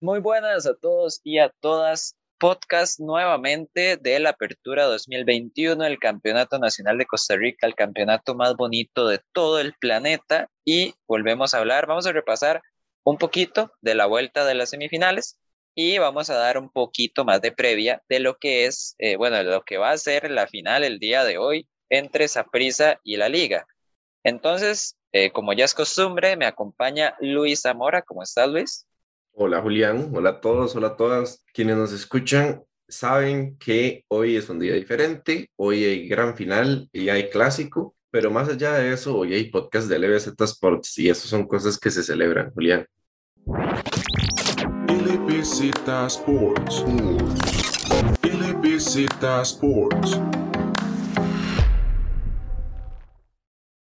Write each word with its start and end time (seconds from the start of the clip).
Muy 0.00 0.20
buenas 0.20 0.64
a 0.66 0.74
todos 0.76 1.20
y 1.24 1.38
a 1.38 1.50
todas. 1.60 2.14
Podcast 2.38 3.00
nuevamente 3.00 3.96
de 3.96 4.20
la 4.20 4.30
Apertura 4.30 4.84
2021, 4.84 5.84
el 5.84 5.98
Campeonato 5.98 6.60
Nacional 6.60 6.98
de 6.98 7.06
Costa 7.06 7.34
Rica, 7.34 7.66
el 7.66 7.74
campeonato 7.74 8.36
más 8.36 8.54
bonito 8.54 9.08
de 9.08 9.20
todo 9.32 9.58
el 9.58 9.74
planeta. 9.80 10.48
Y 10.64 10.94
volvemos 11.08 11.52
a 11.52 11.58
hablar, 11.58 11.88
vamos 11.88 12.06
a 12.06 12.12
repasar 12.12 12.62
un 13.02 13.18
poquito 13.18 13.72
de 13.80 13.96
la 13.96 14.06
vuelta 14.06 14.44
de 14.44 14.54
las 14.54 14.70
semifinales 14.70 15.36
y 15.74 15.98
vamos 15.98 16.30
a 16.30 16.36
dar 16.36 16.58
un 16.58 16.70
poquito 16.70 17.24
más 17.24 17.40
de 17.40 17.50
previa 17.50 18.00
de 18.08 18.20
lo 18.20 18.38
que 18.38 18.66
es, 18.66 18.94
eh, 18.98 19.16
bueno, 19.16 19.38
de 19.38 19.44
lo 19.44 19.62
que 19.64 19.78
va 19.78 19.90
a 19.90 19.98
ser 19.98 20.30
la 20.30 20.46
final 20.46 20.84
el 20.84 21.00
día 21.00 21.24
de 21.24 21.38
hoy 21.38 21.68
entre 21.90 22.28
Saprissa 22.28 23.00
y 23.02 23.16
la 23.16 23.28
Liga. 23.28 23.66
Entonces, 24.22 24.96
eh, 25.10 25.32
como 25.32 25.54
ya 25.54 25.64
es 25.64 25.74
costumbre, 25.74 26.36
me 26.36 26.46
acompaña 26.46 27.16
Luis 27.18 27.62
Zamora. 27.62 28.02
¿Cómo 28.02 28.22
estás, 28.22 28.48
Luis? 28.48 28.87
Hola 29.40 29.62
Julián, 29.62 30.10
hola 30.14 30.30
a 30.30 30.40
todos, 30.40 30.74
hola 30.74 30.88
a 30.88 30.96
todas. 30.96 31.44
Quienes 31.54 31.76
nos 31.76 31.92
escuchan 31.92 32.64
saben 32.88 33.56
que 33.56 34.04
hoy 34.08 34.34
es 34.34 34.48
un 34.48 34.58
día 34.58 34.74
diferente, 34.74 35.52
hoy 35.54 35.84
hay 35.84 36.08
gran 36.08 36.34
final 36.34 36.88
y 36.92 37.08
hay 37.08 37.30
clásico, 37.30 37.94
pero 38.10 38.32
más 38.32 38.48
allá 38.48 38.72
de 38.72 38.92
eso, 38.92 39.16
hoy 39.16 39.34
hay 39.34 39.44
podcast 39.44 39.88
de 39.88 39.96
LBZ 40.00 40.32
Sports 40.40 40.98
y 40.98 41.08
eso 41.08 41.28
son 41.28 41.46
cosas 41.46 41.78
que 41.78 41.92
se 41.92 42.02
celebran, 42.02 42.50
Julián. 42.52 42.84
LBZ 44.88 45.70
Sports. 46.08 46.84
LBZ 48.24 49.06
Sports. 49.42 50.20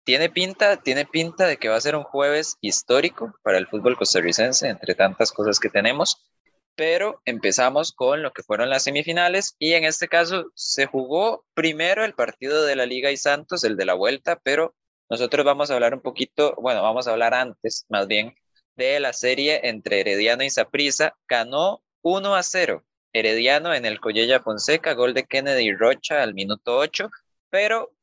Tiene 0.07 0.31
pinta, 0.31 0.77
tiene 0.77 1.05
pinta 1.05 1.49
de 1.49 1.57
que 1.57 1.69
va 1.69 1.75
a 1.75 1.81
ser 1.81 1.97
un 1.97 2.05
jueves 2.05 2.59
histórico 2.61 3.35
para 3.43 3.59
el 3.59 3.67
fútbol 3.67 3.97
costarricense, 3.97 4.69
entre 4.69 4.95
tantas 4.95 5.33
cosas 5.33 5.59
que 5.59 5.69
tenemos. 5.69 6.31
Pero 6.77 7.21
empezamos 7.25 7.93
con 7.93 8.23
lo 8.23 8.33
que 8.33 8.45
fueron 8.45 8.71
las 8.71 8.85
semifinales 8.85 9.57
y 9.59 9.73
en 9.73 9.83
este 9.83 10.07
caso 10.07 10.53
se 10.55 10.87
jugó 10.87 11.45
primero 11.55 12.05
el 12.05 12.15
partido 12.15 12.65
de 12.65 12.77
la 12.77 12.87
Liga 12.87 13.11
y 13.11 13.17
Santos, 13.17 13.65
el 13.65 13.77
de 13.77 13.85
la 13.85 13.95
vuelta, 13.95 14.39
pero 14.45 14.77
nosotros 15.11 15.45
vamos 15.45 15.71
a 15.71 15.75
hablar 15.75 15.93
un 15.93 16.03
poquito, 16.03 16.55
bueno, 16.59 16.83
vamos 16.83 17.09
a 17.09 17.11
hablar 17.11 17.35
antes 17.35 17.85
más 17.89 18.07
bien 18.07 18.33
de 18.77 19.01
la 19.01 19.13
serie 19.13 19.61
entre 19.65 20.01
Herediano 20.01 20.45
y 20.45 20.51
Saprissa. 20.51 21.17
Ganó 21.27 21.83
1 22.03 22.37
a 22.37 22.45
0 22.45 22.85
Herediano 23.13 23.75
en 23.75 23.85
el 23.85 23.99
Collella 23.99 24.39
Fonseca, 24.39 24.93
gol 24.93 25.15
de 25.15 25.25
Kennedy 25.25 25.73
Rocha 25.73 26.23
al 26.23 26.35
minuto 26.35 26.77
8, 26.79 27.11
pero 27.51 27.96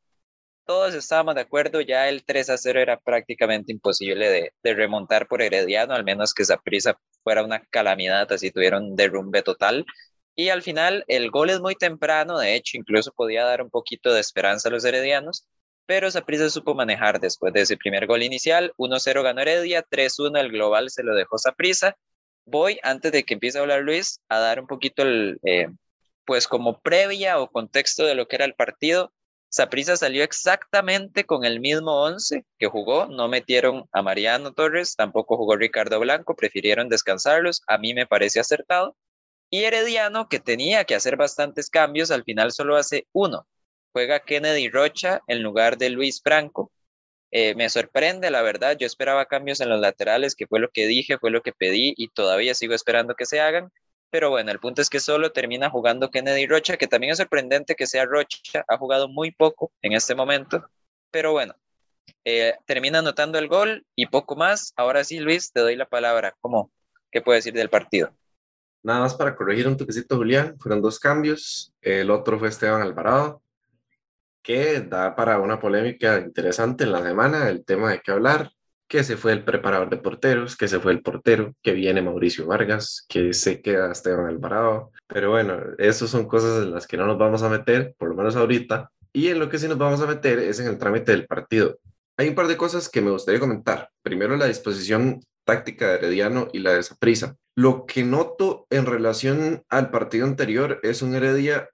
todos 0.65 0.93
estábamos 0.93 1.35
de 1.35 1.41
acuerdo, 1.41 1.81
ya 1.81 2.09
el 2.09 2.23
3 2.23 2.49
a 2.51 2.57
0 2.57 2.79
era 2.79 2.99
prácticamente 2.99 3.71
imposible 3.71 4.51
de, 4.63 4.73
remontar 4.73 5.27
por 5.27 5.41
Herediano, 5.41 5.93
al 5.93 6.03
menos 6.03 6.33
que 6.33 6.43
prisa 6.63 6.97
fuera 7.23 7.43
una 7.43 7.61
calamidad, 7.69 8.31
así 8.31 8.51
tuvieron 8.51 8.95
derrumbe 8.95 9.41
total. 9.41 9.85
Y 10.35 10.49
al 10.49 10.63
final 10.63 11.03
el 11.07 11.29
gol 11.31 11.49
es 11.49 11.59
muy 11.59 11.75
temprano, 11.75 12.39
de 12.39 12.55
hecho 12.55 12.77
incluso 12.77 13.11
podía 13.11 13.45
dar 13.45 13.61
un 13.61 13.69
poquito 13.69 14.13
de 14.13 14.19
esperanza 14.21 14.69
a 14.69 14.71
los 14.71 14.83
heredianos, 14.85 15.47
pero 15.85 16.09
Saprissa 16.11 16.49
supo 16.49 16.75
manejar 16.75 17.19
después 17.19 17.53
de 17.53 17.61
ese 17.61 17.77
primer 17.77 18.07
gol 18.07 18.23
inicial. 18.23 18.73
1-0 18.77 19.23
ganó 19.23 19.41
Heredia, 19.41 19.83
3-1 19.83 20.39
el 20.39 20.51
global 20.51 20.89
se 20.89 21.03
lo 21.03 21.13
dejó 21.15 21.37
Saprissa. 21.37 21.95
Voy, 22.45 22.79
antes 22.83 23.11
de 23.11 23.23
que 23.23 23.35
empiece 23.35 23.57
a 23.57 23.61
hablar 23.61 23.81
Luis, 23.81 24.19
a 24.29 24.39
dar 24.39 24.59
un 24.59 24.67
poquito 24.67 25.03
el, 25.03 25.39
eh, 25.43 25.67
pues 26.25 26.47
como 26.47 26.79
previa 26.81 27.39
o 27.39 27.49
contexto 27.49 28.05
de 28.05 28.15
lo 28.15 28.27
que 28.27 28.37
era 28.37 28.45
el 28.45 28.55
partido. 28.55 29.11
Saprissa 29.53 29.95
salió 29.97 30.23
exactamente 30.23 31.25
con 31.25 31.45
el 31.45 31.59
mismo 31.59 32.01
11 32.01 32.43
que 32.57 32.65
jugó, 32.65 33.05
no 33.05 33.27
metieron 33.27 33.87
a 33.91 34.01
Mariano 34.01 34.51
Torres, 34.51 34.95
tampoco 34.95 35.37
jugó 35.37 35.55
Ricardo 35.55 35.99
Blanco, 35.99 36.35
prefirieron 36.35 36.89
descansarlos, 36.89 37.61
a 37.67 37.77
mí 37.77 37.93
me 37.93 38.07
parece 38.07 38.39
acertado. 38.39 38.97
Y 39.51 39.65
Herediano, 39.65 40.27
que 40.27 40.39
tenía 40.39 40.85
que 40.85 40.95
hacer 40.95 41.17
bastantes 41.17 41.69
cambios, 41.69 42.09
al 42.09 42.23
final 42.23 42.51
solo 42.51 42.77
hace 42.77 43.05
uno. 43.11 43.45
Juega 43.91 44.21
Kennedy 44.21 44.69
Rocha 44.69 45.21
en 45.27 45.43
lugar 45.43 45.77
de 45.77 45.91
Luis 45.91 46.19
Franco. 46.23 46.71
Eh, 47.29 47.53
me 47.53 47.69
sorprende, 47.69 48.31
la 48.31 48.41
verdad, 48.41 48.75
yo 48.75 48.87
esperaba 48.87 49.27
cambios 49.27 49.59
en 49.61 49.69
los 49.69 49.79
laterales, 49.79 50.33
que 50.35 50.47
fue 50.47 50.59
lo 50.61 50.69
que 50.71 50.87
dije, 50.87 51.19
fue 51.19 51.29
lo 51.29 51.43
que 51.43 51.53
pedí 51.53 51.93
y 51.95 52.07
todavía 52.09 52.55
sigo 52.55 52.73
esperando 52.73 53.13
que 53.13 53.27
se 53.27 53.39
hagan. 53.39 53.71
Pero 54.13 54.29
bueno, 54.29 54.51
el 54.51 54.59
punto 54.59 54.79
es 54.79 54.91
que 54.91 54.99
solo 54.99 55.31
termina 55.31 55.71
jugando 55.71 56.11
Kennedy 56.11 56.45
Rocha, 56.45 56.77
que 56.77 56.85
también 56.85 57.13
es 57.13 57.17
sorprendente 57.17 57.73
que 57.73 57.87
sea 57.87 58.05
Rocha, 58.05 58.63
ha 58.67 58.77
jugado 58.77 59.07
muy 59.07 59.31
poco 59.31 59.71
en 59.81 59.93
este 59.93 60.13
momento. 60.13 60.69
Pero 61.09 61.31
bueno, 61.31 61.55
eh, 62.23 62.53
termina 62.67 62.99
anotando 62.99 63.39
el 63.39 63.47
gol 63.47 63.87
y 63.95 64.05
poco 64.05 64.35
más. 64.35 64.71
Ahora 64.75 65.03
sí, 65.03 65.19
Luis, 65.19 65.51
te 65.51 65.61
doy 65.61 65.75
la 65.75 65.87
palabra. 65.87 66.35
¿Cómo? 66.41 66.71
¿Qué 67.09 67.21
puedes 67.21 67.43
decir 67.43 67.57
del 67.57 67.71
partido? 67.71 68.15
Nada 68.83 68.99
más 68.99 69.15
para 69.15 69.35
corregir 69.35 69.67
un 69.67 69.77
toquecito, 69.77 70.15
Julián. 70.17 70.59
Fueron 70.59 70.83
dos 70.83 70.99
cambios. 70.99 71.73
El 71.81 72.11
otro 72.11 72.37
fue 72.37 72.49
Esteban 72.49 72.83
Alvarado, 72.83 73.41
que 74.43 74.81
da 74.81 75.15
para 75.15 75.39
una 75.39 75.59
polémica 75.59 76.19
interesante 76.19 76.83
en 76.83 76.91
la 76.91 77.01
semana, 77.01 77.49
el 77.49 77.65
tema 77.65 77.89
de 77.89 77.99
qué 77.99 78.11
hablar 78.11 78.51
que 78.93 79.03
se 79.03 79.17
fue 79.17 79.31
el 79.31 79.43
preparador 79.43 79.89
de 79.89 79.97
porteros, 79.97 80.55
que 80.55 80.67
se 80.67 80.79
fue 80.79 80.91
el 80.91 81.01
portero, 81.01 81.55
que 81.63 81.73
viene 81.73 82.03
Mauricio 82.03 82.45
Vargas, 82.45 83.03
que 83.09 83.33
se 83.33 83.59
queda 83.59 83.91
Esteban 83.91 84.27
Alvarado. 84.27 84.91
Pero 85.07 85.31
bueno, 85.31 85.57
eso 85.79 86.07
son 86.07 86.27
cosas 86.27 86.61
en 86.61 86.71
las 86.71 86.85
que 86.85 86.95
no 86.95 87.07
nos 87.07 87.17
vamos 87.17 87.41
a 87.41 87.49
meter, 87.49 87.95
por 87.97 88.09
lo 88.09 88.15
menos 88.15 88.35
ahorita. 88.35 88.91
Y 89.11 89.29
en 89.29 89.39
lo 89.39 89.49
que 89.49 89.57
sí 89.57 89.67
nos 89.67 89.79
vamos 89.79 89.99
a 90.01 90.05
meter 90.05 90.37
es 90.37 90.59
en 90.59 90.67
el 90.67 90.77
trámite 90.77 91.11
del 91.11 91.25
partido. 91.25 91.79
Hay 92.17 92.29
un 92.29 92.35
par 92.35 92.45
de 92.45 92.55
cosas 92.55 92.87
que 92.87 93.01
me 93.01 93.09
gustaría 93.09 93.39
comentar. 93.39 93.89
Primero, 94.03 94.37
la 94.37 94.45
disposición 94.45 95.21
táctica 95.43 95.87
de 95.87 95.95
Herediano 95.95 96.49
y 96.53 96.59
la 96.59 96.73
de 96.73 96.83
Saprisa. 96.83 97.35
Lo 97.55 97.87
que 97.87 98.03
noto 98.03 98.67
en 98.69 98.85
relación 98.85 99.63
al 99.69 99.89
partido 99.89 100.27
anterior 100.27 100.79
es 100.83 101.01
un 101.01 101.15
Heredia 101.15 101.67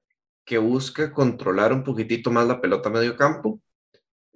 que 0.46 0.58
busca 0.58 1.12
controlar 1.12 1.74
un 1.74 1.84
poquitito 1.84 2.32
más 2.32 2.48
la 2.48 2.62
pelota 2.62 2.88
a 2.88 2.94
medio 2.94 3.18
campo 3.18 3.60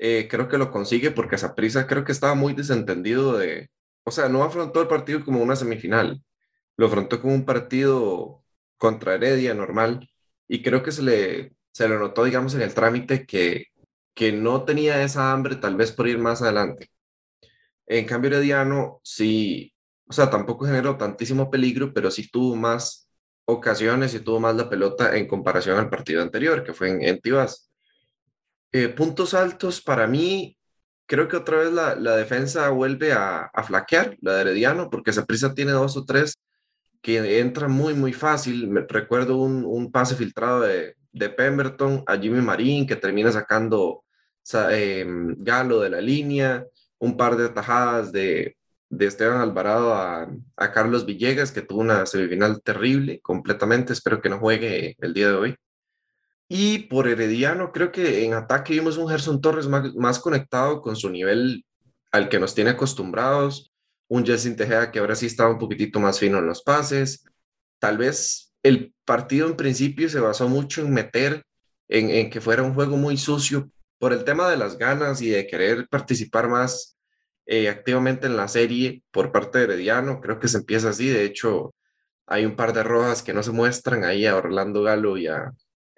eh, 0.06 0.28
creo 0.30 0.50
que 0.50 0.58
lo 0.58 0.70
consigue 0.70 1.12
porque 1.12 1.38
prisa 1.56 1.88
creo 1.88 2.04
que 2.04 2.12
estaba 2.12 2.36
muy 2.36 2.54
desentendido 2.54 3.38
de, 3.38 3.70
o 4.04 4.12
sea, 4.12 4.28
no 4.28 4.44
afrontó 4.44 4.82
el 4.82 4.90
partido 4.90 5.24
como 5.24 5.42
una 5.42 5.56
semifinal, 5.56 6.22
lo 6.78 6.88
afrontó 6.88 7.22
como 7.22 7.34
un 7.34 7.46
partido 7.46 8.44
contra 8.78 9.16
Heredia 9.16 9.54
normal 9.54 10.10
y 10.48 10.62
creo 10.62 10.84
que 10.84 10.92
se 10.92 11.04
le, 11.04 11.56
se 11.72 11.88
le 11.88 11.98
notó, 11.98 12.26
digamos, 12.26 12.54
en 12.56 12.64
el 12.64 12.74
trámite 12.74 13.26
que, 13.26 13.68
que 14.14 14.34
no 14.34 14.66
tenía 14.66 15.04
esa 15.04 15.32
hambre 15.32 15.56
tal 15.56 15.78
vez 15.78 15.94
por 15.94 16.08
ir 16.10 16.20
más 16.20 16.42
adelante. 16.42 16.90
En 17.86 18.06
cambio, 18.06 18.30
Herediano 18.32 19.00
sí, 19.04 19.74
o 20.08 20.14
sea, 20.14 20.30
tampoco 20.30 20.66
generó 20.66 20.98
tantísimo 20.98 21.50
peligro, 21.50 21.94
pero 21.94 22.12
sí 22.12 22.30
tuvo 22.30 22.58
más 22.58 23.10
ocasiones 23.46 24.14
y 24.16 24.20
tuvo 24.20 24.40
más 24.42 24.56
la 24.56 24.70
pelota 24.70 25.16
en 25.18 25.28
comparación 25.28 25.78
al 25.80 25.90
partido 25.90 26.22
anterior, 26.22 26.64
que 26.64 26.74
fue 26.74 26.90
en, 26.90 27.04
en. 27.04 27.22
Eh, 28.76 28.90
puntos 28.90 29.36
altos 29.36 29.82
para 29.82 30.08
mí, 30.08 30.58
creo 31.06 31.28
que 31.28 31.38
otra 31.38 31.58
vez 31.58 31.72
la, 31.72 32.16
defensa 32.16 32.70
vuelve 32.70 33.14
a, 33.14 33.52
flaquear, 33.64 34.18
la 34.22 34.34
de 34.34 34.42
Herediano, 34.42 34.90
porque 34.90 35.12
esa 35.12 35.26
prisa 35.26 35.54
tiene 35.54 35.72
dos 35.74 35.96
o 35.96 36.06
tres 36.06 36.40
que 37.02 37.40
entran 37.40 37.72
muy, 37.72 37.94
muy 37.94 38.14
fácil. 38.14 38.74
Recuerdo 38.90 39.38
un, 39.38 39.92
pase 39.92 40.16
filtrado 40.16 40.62
de, 40.62 40.96
Pemberton 41.38 42.04
a 42.08 42.18
Jimmy 42.18 42.42
Marín 42.42 42.88
que 42.88 42.96
termina 42.96 43.32
sacando 43.32 44.04
eh, 44.72 45.06
Galo 45.38 45.80
de 45.82 45.90
la 45.92 46.02
línea, 46.02 46.66
un 46.98 47.16
par 47.16 47.36
de 47.38 47.46
atajadas 47.46 48.12
de, 48.12 48.58
Esteban 49.00 49.42
Alvarado 49.42 49.94
a, 49.94 50.28
Carlos 50.74 51.06
Villegas, 51.06 51.52
que 51.52 51.62
tuvo 51.62 51.82
una 51.82 52.06
semifinal 52.08 52.62
terrible 52.64 53.22
completamente. 53.22 53.94
Espero 53.94 54.22
que 54.22 54.30
no 54.30 54.40
juegue 54.40 54.96
el 55.00 55.14
día 55.14 55.28
de 55.30 55.36
hoy. 55.36 55.56
Y 56.48 56.80
por 56.80 57.08
Herediano, 57.08 57.72
creo 57.72 57.92
que 57.92 58.26
en 58.26 58.34
ataque 58.34 58.74
vimos 58.74 58.98
un 58.98 59.10
Gerson 59.10 59.42
Torres 59.42 59.68
más, 59.68 59.94
más 59.96 60.20
conectado 60.20 60.82
con 60.82 60.96
su 60.96 61.10
nivel 61.10 61.66
al 62.12 62.30
que 62.30 62.40
nos 62.40 62.54
tiene 62.54 62.72
acostumbrados. 62.72 63.72
Un 64.08 64.26
Jessin 64.26 64.56
Tejeda 64.56 64.92
que 64.92 65.00
ahora 65.00 65.16
sí 65.16 65.26
estaba 65.26 65.52
un 65.52 65.58
poquitito 65.58 66.00
más 66.00 66.20
fino 66.20 66.38
en 66.38 66.46
los 66.46 66.62
pases. 66.62 67.26
Tal 67.80 67.98
vez 67.98 68.54
el 68.62 68.94
partido 69.06 69.48
en 69.48 69.56
principio 69.56 70.08
se 70.10 70.20
basó 70.20 70.48
mucho 70.48 70.82
en 70.82 70.94
meter, 70.94 71.44
en, 71.88 72.30
que 72.30 72.42
fuera 72.42 72.64
un 72.64 72.74
juego 72.74 72.98
muy 72.98 73.18
sucio 73.18 73.70
por 73.98 74.14
el 74.14 74.24
tema 74.24 74.50
de 74.50 74.58
las 74.58 74.78
ganas 74.78 75.22
y 75.22 75.30
de 75.30 75.48
querer 75.48 75.88
participar 75.90 76.50
más 76.50 76.98
eh, 77.46 77.70
activamente 77.70 78.28
en 78.28 78.38
la 78.38 78.48
serie 78.48 79.04
por 79.12 79.32
parte 79.32 79.58
de 79.58 79.64
Herediano. 79.66 80.22
Creo 80.22 80.40
que 80.40 80.48
se 80.48 80.58
empieza 80.58 80.90
así. 80.90 81.08
De 81.08 81.24
hecho, 81.24 81.74
hay 82.28 82.46
un 82.46 82.56
par 82.56 82.74
de 82.74 82.84
rojas 82.84 83.24
que 83.24 83.34
no 83.34 83.44
se 83.44 83.52
muestran 83.52 84.04
ahí 84.04 84.26
a 84.26 84.36
Orlando 84.36 84.84
Galo 84.84 85.18
y 85.18 85.28
a, 85.28 85.52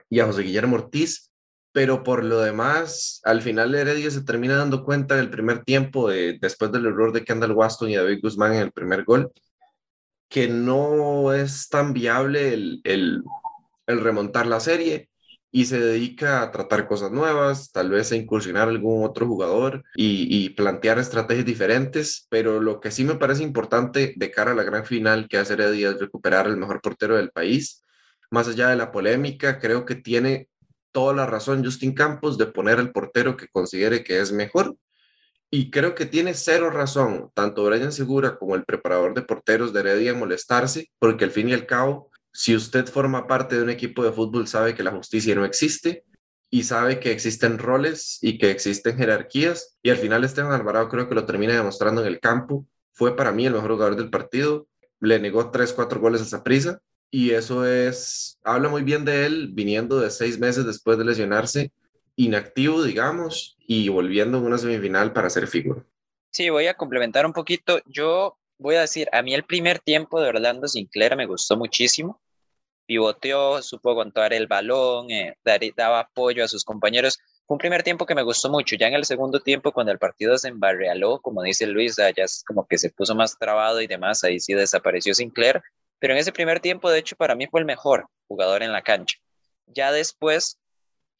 y 0.10 0.20
a 0.20 0.26
José 0.26 0.44
Guillermo 0.44 0.76
Ortiz, 0.76 1.32
pero 1.72 2.04
por 2.04 2.24
lo 2.24 2.40
demás, 2.40 3.22
al 3.24 3.42
final 3.42 3.76
Heredia 3.76 4.10
se 4.10 4.24
termina 4.24 4.56
dando 4.56 4.84
cuenta 4.84 5.16
del 5.16 5.30
primer 5.30 5.64
tiempo, 5.64 6.10
de, 6.10 6.38
después 6.40 6.72
del 6.72 6.86
error 6.86 7.12
de 7.12 7.24
Kendall 7.24 7.52
Waston 7.52 7.90
y 7.90 7.96
David 7.96 8.20
Guzmán 8.22 8.54
en 8.54 8.62
el 8.62 8.72
primer 8.72 9.04
gol, 9.04 9.32
que 10.30 10.48
no 10.48 11.34
es 11.34 11.70
tan 11.70 11.94
viable 11.94 12.54
el, 12.54 12.82
el, 12.84 13.24
el 13.88 14.02
remontar 14.02 14.48
la 14.48 14.60
serie 14.60 15.10
y 15.56 15.68
se 15.68 15.80
dedica 15.80 16.42
a 16.42 16.52
tratar 16.52 16.86
cosas 16.86 17.14
nuevas, 17.14 17.72
tal 17.72 17.90
vez 17.90 18.12
a 18.12 18.18
incursionar 18.18 18.68
algún 18.68 19.06
otro 19.06 19.26
jugador 19.26 19.86
y, 19.96 20.50
plantear 20.50 21.00
estrategias 21.00 21.46
diferentes, 21.46 22.28
pero 22.30 22.60
lo 22.60 22.82
que 22.82 22.92
sí 22.92 23.06
me 23.06 23.16
parece 23.16 23.44
importante 23.44 24.14
de 24.18 24.32
cara 24.32 24.52
a 24.52 24.56
la 24.56 24.64
gran 24.64 24.86
final 24.86 25.30
que 25.30 25.38
hace 25.38 25.54
Heredia 25.54 25.92
es 25.92 26.00
recuperar 26.02 26.48
el 26.48 26.58
mejor 26.58 26.82
portero 26.82 27.16
del 27.16 27.32
país. 27.32 27.85
Más 28.32 28.48
allá 28.48 28.70
de 28.70 28.76
la 28.76 28.92
polémica, 28.92 29.60
creo 29.60 29.86
que 29.86 29.96
tiene 29.96 30.50
toda 30.92 31.14
la 31.14 31.26
razón 31.26 31.64
Justin 31.64 31.94
Campos 31.94 32.38
de 32.38 32.48
poner 32.48 32.80
el 32.80 32.92
portero 32.92 33.38
que 33.38 33.48
considere 33.48 34.04
que 34.04 34.20
es 34.20 34.32
mejor. 34.32 34.78
Y 35.52 35.70
creo 35.72 35.96
que 35.96 36.06
tiene 36.06 36.34
cero 36.34 36.70
razón, 36.70 37.32
tanto 37.34 37.64
Brian 37.66 37.92
Segura 37.92 38.38
como 38.38 38.56
el 38.56 38.66
preparador 38.66 39.14
de 39.14 39.22
porteros 39.22 39.74
de 39.74 39.82
Heredia 39.82 40.14
molestarse, 40.14 40.90
porque 41.00 41.26
al 41.26 41.32
fin 41.32 41.50
y 41.50 41.54
al 41.54 41.66
cabo 41.66 42.12
si 42.38 42.54
usted 42.54 42.86
forma 42.88 43.28
parte 43.28 43.56
de 43.56 43.64
un 43.64 43.70
equipo 43.70 44.04
de 44.04 44.12
fútbol, 44.12 44.46
sabe 44.46 44.76
que 44.76 44.84
la 44.84 44.92
justicia 44.92 45.34
no 45.36 45.46
existe 45.46 46.04
y 46.50 46.64
sabe 46.64 47.00
que 47.00 47.14
existen 47.14 47.58
roles 47.58 48.20
y 48.22 48.38
que 48.38 48.52
existen 48.52 48.98
jerarquías. 48.98 49.78
Y 49.82 49.90
al 49.90 49.96
final 49.96 50.26
Esteban 50.26 50.52
Alvarado 50.52 50.90
creo 50.90 51.08
que 51.08 51.16
lo 51.16 51.26
termina 51.26 51.54
demostrando 51.54 52.02
en 52.02 52.08
el 52.08 52.20
campo. 52.20 52.68
Fue 52.92 53.16
para 53.16 53.32
mí 53.32 53.46
el 53.46 53.54
mejor 53.54 53.72
jugador 53.72 53.96
del 53.96 54.10
partido. 54.10 54.68
Le 55.00 55.18
negó 55.18 55.50
tres, 55.50 55.72
cuatro 55.72 56.02
goles 56.02 56.22
a 56.24 56.26
Saprisa. 56.26 56.82
Y 57.18 57.32
eso 57.32 57.66
es, 57.66 58.38
habla 58.44 58.68
muy 58.68 58.84
bien 58.84 59.06
de 59.06 59.26
él 59.26 59.48
viniendo 59.54 60.02
de 60.02 60.12
seis 60.12 60.38
meses 60.38 60.66
después 60.66 60.98
de 60.98 61.06
lesionarse, 61.06 61.72
inactivo, 62.18 62.84
digamos, 62.84 63.56
y 63.58 63.88
volviendo 63.88 64.38
en 64.38 64.44
una 64.44 64.58
semifinal 64.58 65.14
para 65.14 65.30
ser 65.30 65.48
figura. 65.48 65.82
Sí, 66.32 66.50
voy 66.50 66.68
a 66.68 66.74
complementar 66.74 67.26
un 67.26 67.32
poquito. 67.32 67.80
Yo 67.86 68.38
voy 68.58 68.76
a 68.76 68.82
decir, 68.82 69.08
a 69.14 69.22
mí 69.22 69.34
el 69.34 69.46
primer 69.46 69.80
tiempo 69.80 70.20
de 70.20 70.28
Orlando 70.28 70.68
Sinclair 70.68 71.16
me 71.16 71.26
gustó 71.26 71.56
muchísimo 71.56 72.20
pivoteó, 72.86 73.62
supo 73.62 73.92
aguantar 73.92 74.34
el 74.34 74.48
balón, 74.48 75.10
eh, 75.12 75.38
daba 75.76 76.02
apoyo 76.02 76.44
a 76.44 76.48
sus 76.48 76.64
compañeros. 76.64 77.20
Fue 77.48 77.56
un 77.56 77.60
primer 77.60 77.84
tiempo 77.84 78.06
que 78.06 78.16
me 78.16 78.24
gustó 78.24 78.50
mucho. 78.50 78.76
Ya 78.76 78.88
en 78.88 78.96
el 78.96 79.06
segundo 79.06 79.40
tiempo, 79.40 79.72
cuando 79.72 79.92
el 79.92 80.00
partido 80.00 80.38
se 80.38 80.50
embarrealó, 80.50 81.20
como 81.22 81.44
dice 81.44 81.68
Luis, 81.68 81.96
ya 81.98 82.24
es 82.24 82.44
como 82.46 82.68
que 82.68 82.78
se 82.78 82.90
puso 82.90 83.16
más 83.16 83.38
trabado 83.38 83.82
y 83.82 83.88
demás, 83.88 84.24
ahí 84.24 84.40
sí 84.40 84.54
desapareció 84.54 85.14
Sinclair. 85.14 85.62
Pero 86.00 86.14
en 86.14 86.20
ese 86.20 86.32
primer 86.32 86.60
tiempo, 86.60 86.90
de 86.90 87.00
hecho, 87.00 87.16
para 87.16 87.36
mí 87.36 87.48
fue 87.48 87.60
el 87.60 87.66
mejor 87.66 88.08
jugador 88.28 88.64
en 88.64 88.72
la 88.72 88.82
cancha. 88.82 89.18
Ya 89.68 89.92
después, 89.92 90.60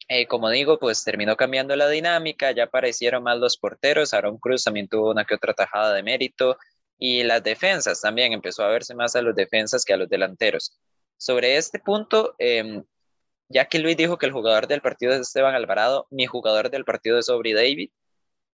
eh, 0.08 0.26
como 0.26 0.50
digo, 0.50 0.78
pues 0.78 1.02
terminó 1.04 1.36
cambiando 1.36 1.74
la 1.76 1.88
dinámica, 1.88 2.52
ya 2.52 2.64
aparecieron 2.64 3.22
más 3.22 3.38
los 3.38 3.56
porteros, 3.56 4.14
Aaron 4.14 4.38
Cruz 4.38 4.64
también 4.64 4.88
tuvo 4.88 5.10
una 5.10 5.24
que 5.24 5.34
otra 5.34 5.54
tajada 5.54 5.92
de 5.94 6.02
mérito, 6.02 6.56
y 6.98 7.22
las 7.24 7.42
defensas 7.42 8.00
también, 8.00 8.32
empezó 8.32 8.62
a 8.64 8.68
verse 8.68 8.94
más 8.94 9.16
a 9.16 9.22
los 9.22 9.34
defensas 9.34 9.84
que 9.84 9.92
a 9.92 9.96
los 9.96 10.08
delanteros. 10.08 10.78
Sobre 11.16 11.56
este 11.56 11.78
punto, 11.78 12.34
em, 12.38 12.84
ya 13.48 13.66
que 13.66 13.78
Luis 13.78 13.96
dijo 13.96 14.18
que 14.18 14.26
el 14.26 14.32
jugador 14.32 14.66
del 14.66 14.80
partido 14.80 15.12
es 15.12 15.20
Esteban 15.20 15.54
Alvarado, 15.54 16.06
mi 16.10 16.26
jugador 16.26 16.70
del 16.70 16.84
partido 16.84 17.18
es 17.18 17.28
Aubrey 17.28 17.52
David, 17.52 17.90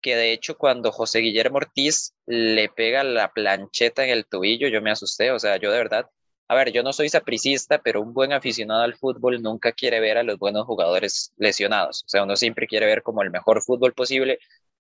que 0.01 0.15
de 0.15 0.33
hecho 0.33 0.57
cuando 0.57 0.91
José 0.91 1.19
Guillermo 1.19 1.57
Ortiz 1.57 2.13
le 2.25 2.69
pega 2.69 3.03
la 3.03 3.31
plancheta 3.33 4.03
en 4.03 4.11
el 4.11 4.25
tobillo, 4.25 4.67
yo 4.67 4.81
me 4.81 4.91
asusté, 4.91 5.31
o 5.31 5.39
sea, 5.39 5.57
yo 5.57 5.71
de 5.71 5.77
verdad, 5.77 6.09
a 6.47 6.55
ver, 6.55 6.71
yo 6.71 6.83
no 6.83 6.94
soy 6.94 7.09
sapricista, 7.09 7.79
pero 7.79 8.01
un 8.01 8.13
buen 8.13 8.33
aficionado 8.33 8.83
al 8.83 8.95
fútbol 8.95 9.41
nunca 9.41 9.71
quiere 9.73 9.99
ver 9.99 10.17
a 10.17 10.23
los 10.23 10.38
buenos 10.38 10.65
jugadores 10.65 11.33
lesionados, 11.38 12.03
o 12.05 12.09
sea, 12.09 12.23
uno 12.23 12.35
siempre 12.35 12.67
quiere 12.67 12.85
ver 12.85 13.03
como 13.03 13.21
el 13.23 13.31
mejor 13.31 13.61
fútbol 13.63 13.94
posible. 13.94 14.39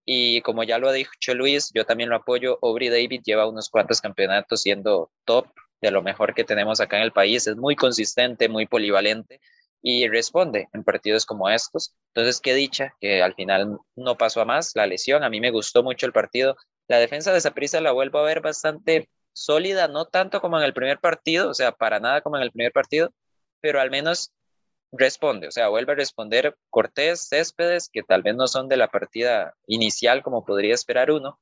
Y 0.09 0.39
como 0.41 0.63
ya 0.63 0.77
lo 0.77 0.87
ha 0.87 0.93
dicho 0.93 1.33
Luis, 1.35 1.69
yo 1.73 1.85
también 1.85 2.09
lo 2.09 2.15
apoyo. 2.15 2.59
Aubrey 2.61 2.87
David 2.87 3.23
lleva 3.25 3.45
unos 3.45 3.69
cuantos 3.69 3.99
campeonatos 3.99 4.61
siendo 4.61 5.11
top 5.25 5.47
de 5.81 5.91
lo 5.91 6.01
mejor 6.01 6.33
que 6.33 6.45
tenemos 6.45 6.79
acá 6.79 6.95
en 6.95 7.03
el 7.03 7.11
país. 7.11 7.45
Es 7.45 7.57
muy 7.57 7.75
consistente, 7.75 8.47
muy 8.47 8.67
polivalente 8.67 9.41
y 9.81 10.07
responde 10.07 10.67
en 10.73 10.83
partidos 10.83 11.25
como 11.25 11.49
estos. 11.49 11.95
Entonces, 12.13 12.41
qué 12.41 12.53
dicha 12.53 12.93
que 12.99 13.21
al 13.21 13.35
final 13.35 13.77
no 13.95 14.17
pasó 14.17 14.41
a 14.41 14.45
más 14.45 14.71
la 14.75 14.87
lesión. 14.87 15.23
A 15.23 15.29
mí 15.29 15.39
me 15.39 15.51
gustó 15.51 15.83
mucho 15.83 16.05
el 16.05 16.13
partido. 16.13 16.55
La 16.87 16.99
defensa 16.99 17.33
de 17.33 17.41
Saprissa 17.41 17.81
la 17.81 17.91
vuelvo 17.91 18.19
a 18.19 18.23
ver 18.23 18.41
bastante 18.41 19.09
sólida, 19.33 19.87
no 19.87 20.05
tanto 20.05 20.41
como 20.41 20.57
en 20.57 20.63
el 20.63 20.73
primer 20.73 20.99
partido, 20.99 21.49
o 21.49 21.53
sea, 21.53 21.71
para 21.71 21.99
nada 21.99 22.21
como 22.21 22.37
en 22.37 22.43
el 22.43 22.51
primer 22.51 22.71
partido, 22.71 23.13
pero 23.61 23.79
al 23.79 23.91
menos 23.91 24.31
responde, 24.91 25.47
o 25.47 25.51
sea, 25.51 25.69
vuelve 25.69 25.93
a 25.93 25.95
responder 25.95 26.55
Cortés, 26.69 27.27
Céspedes, 27.29 27.89
que 27.89 28.03
tal 28.03 28.23
vez 28.23 28.35
no 28.35 28.47
son 28.47 28.67
de 28.67 28.77
la 28.77 28.87
partida 28.89 29.53
inicial 29.67 30.23
como 30.23 30.45
podría 30.45 30.73
esperar 30.73 31.11
uno, 31.11 31.39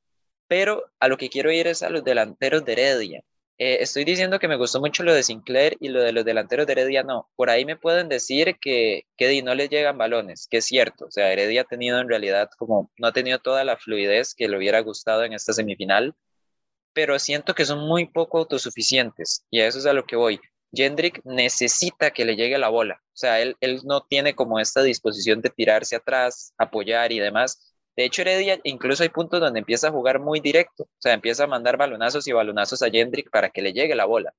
pero 0.48 0.84
a 1.00 1.08
lo 1.08 1.18
que 1.18 1.30
quiero 1.30 1.52
ir 1.52 1.68
es 1.68 1.84
a 1.84 1.90
los 1.90 2.04
delanteros 2.04 2.66
de 2.66 2.74
Heredia. 2.74 3.24
Eh, 3.58 3.78
estoy 3.82 4.04
diciendo 4.04 4.38
que 4.38 4.50
me 4.50 4.58
gustó 4.58 4.82
mucho 4.82 5.04
lo 5.04 5.14
de 5.14 5.24
Sinclair 5.24 5.78
y 5.80 5.88
lo 5.88 6.02
de 6.04 6.12
los 6.12 6.26
delanteros 6.26 6.68
de 6.68 6.74
Heredia 6.74 7.04
no. 7.04 7.30
Por 7.38 7.50
ahí 7.50 7.64
me 7.64 7.78
pueden 7.78 8.10
decir 8.10 8.58
que, 8.60 9.04
que 9.16 9.42
no 9.44 9.56
le 9.56 9.70
llegan 9.70 9.98
balones, 9.98 10.48
que 10.50 10.58
es 10.58 10.66
cierto. 10.66 11.06
O 11.06 11.12
sea, 11.12 11.32
Heredia 11.32 11.62
ha 11.62 11.64
tenido 11.66 12.00
en 12.00 12.10
realidad 12.10 12.50
como, 12.58 12.92
no 12.98 13.08
ha 13.08 13.14
tenido 13.14 13.40
toda 13.40 13.64
la 13.64 13.78
fluidez 13.78 14.36
que 14.36 14.50
le 14.50 14.58
hubiera 14.58 14.82
gustado 14.82 15.24
en 15.24 15.34
esta 15.34 15.54
semifinal, 15.54 16.16
pero 16.94 17.20
siento 17.20 17.56
que 17.56 17.66
son 17.66 17.80
muy 17.88 18.08
poco 18.08 18.40
autosuficientes 18.40 19.46
y 19.52 19.62
a 19.62 19.68
eso 19.68 19.80
es 19.80 19.86
a 19.86 19.94
lo 19.94 20.06
que 20.06 20.18
voy. 20.18 20.40
Jendrik 20.74 21.22
necesita 21.26 22.12
que 22.12 22.26
le 22.26 22.36
llegue 22.36 22.58
la 22.58 22.70
bola. 22.70 23.02
O 23.14 23.18
sea, 23.18 23.42
él, 23.42 23.56
él 23.62 23.82
no 23.86 24.02
tiene 24.02 24.36
como 24.36 24.60
esta 24.60 24.84
disposición 24.84 25.42
de 25.42 25.50
tirarse 25.50 25.96
atrás, 25.96 26.54
apoyar 26.58 27.12
y 27.14 27.20
demás 27.20 27.75
de 27.96 28.06
hecho, 28.06 28.22
Heredia 28.22 28.60
incluso 28.64 29.04
hay 29.04 29.10
puntos 29.10 29.40
donde 29.40 29.60
empieza 29.60 29.88
a 29.88 29.92
jugar 29.92 30.20
muy 30.20 30.40
directo, 30.40 30.84
o 30.84 31.00
sea, 31.02 31.14
empieza 31.14 31.46
a 31.46 31.48
mandar 31.48 31.78
balonazos 31.78 32.28
y 32.28 32.34
balonazos 32.34 32.82
a 32.82 32.90
Jendrik 32.90 33.30
para 33.32 33.50
que 33.50 33.62
le 33.62 33.74
llegue 33.74 33.96
la 33.96 34.06
bola. 34.06 34.34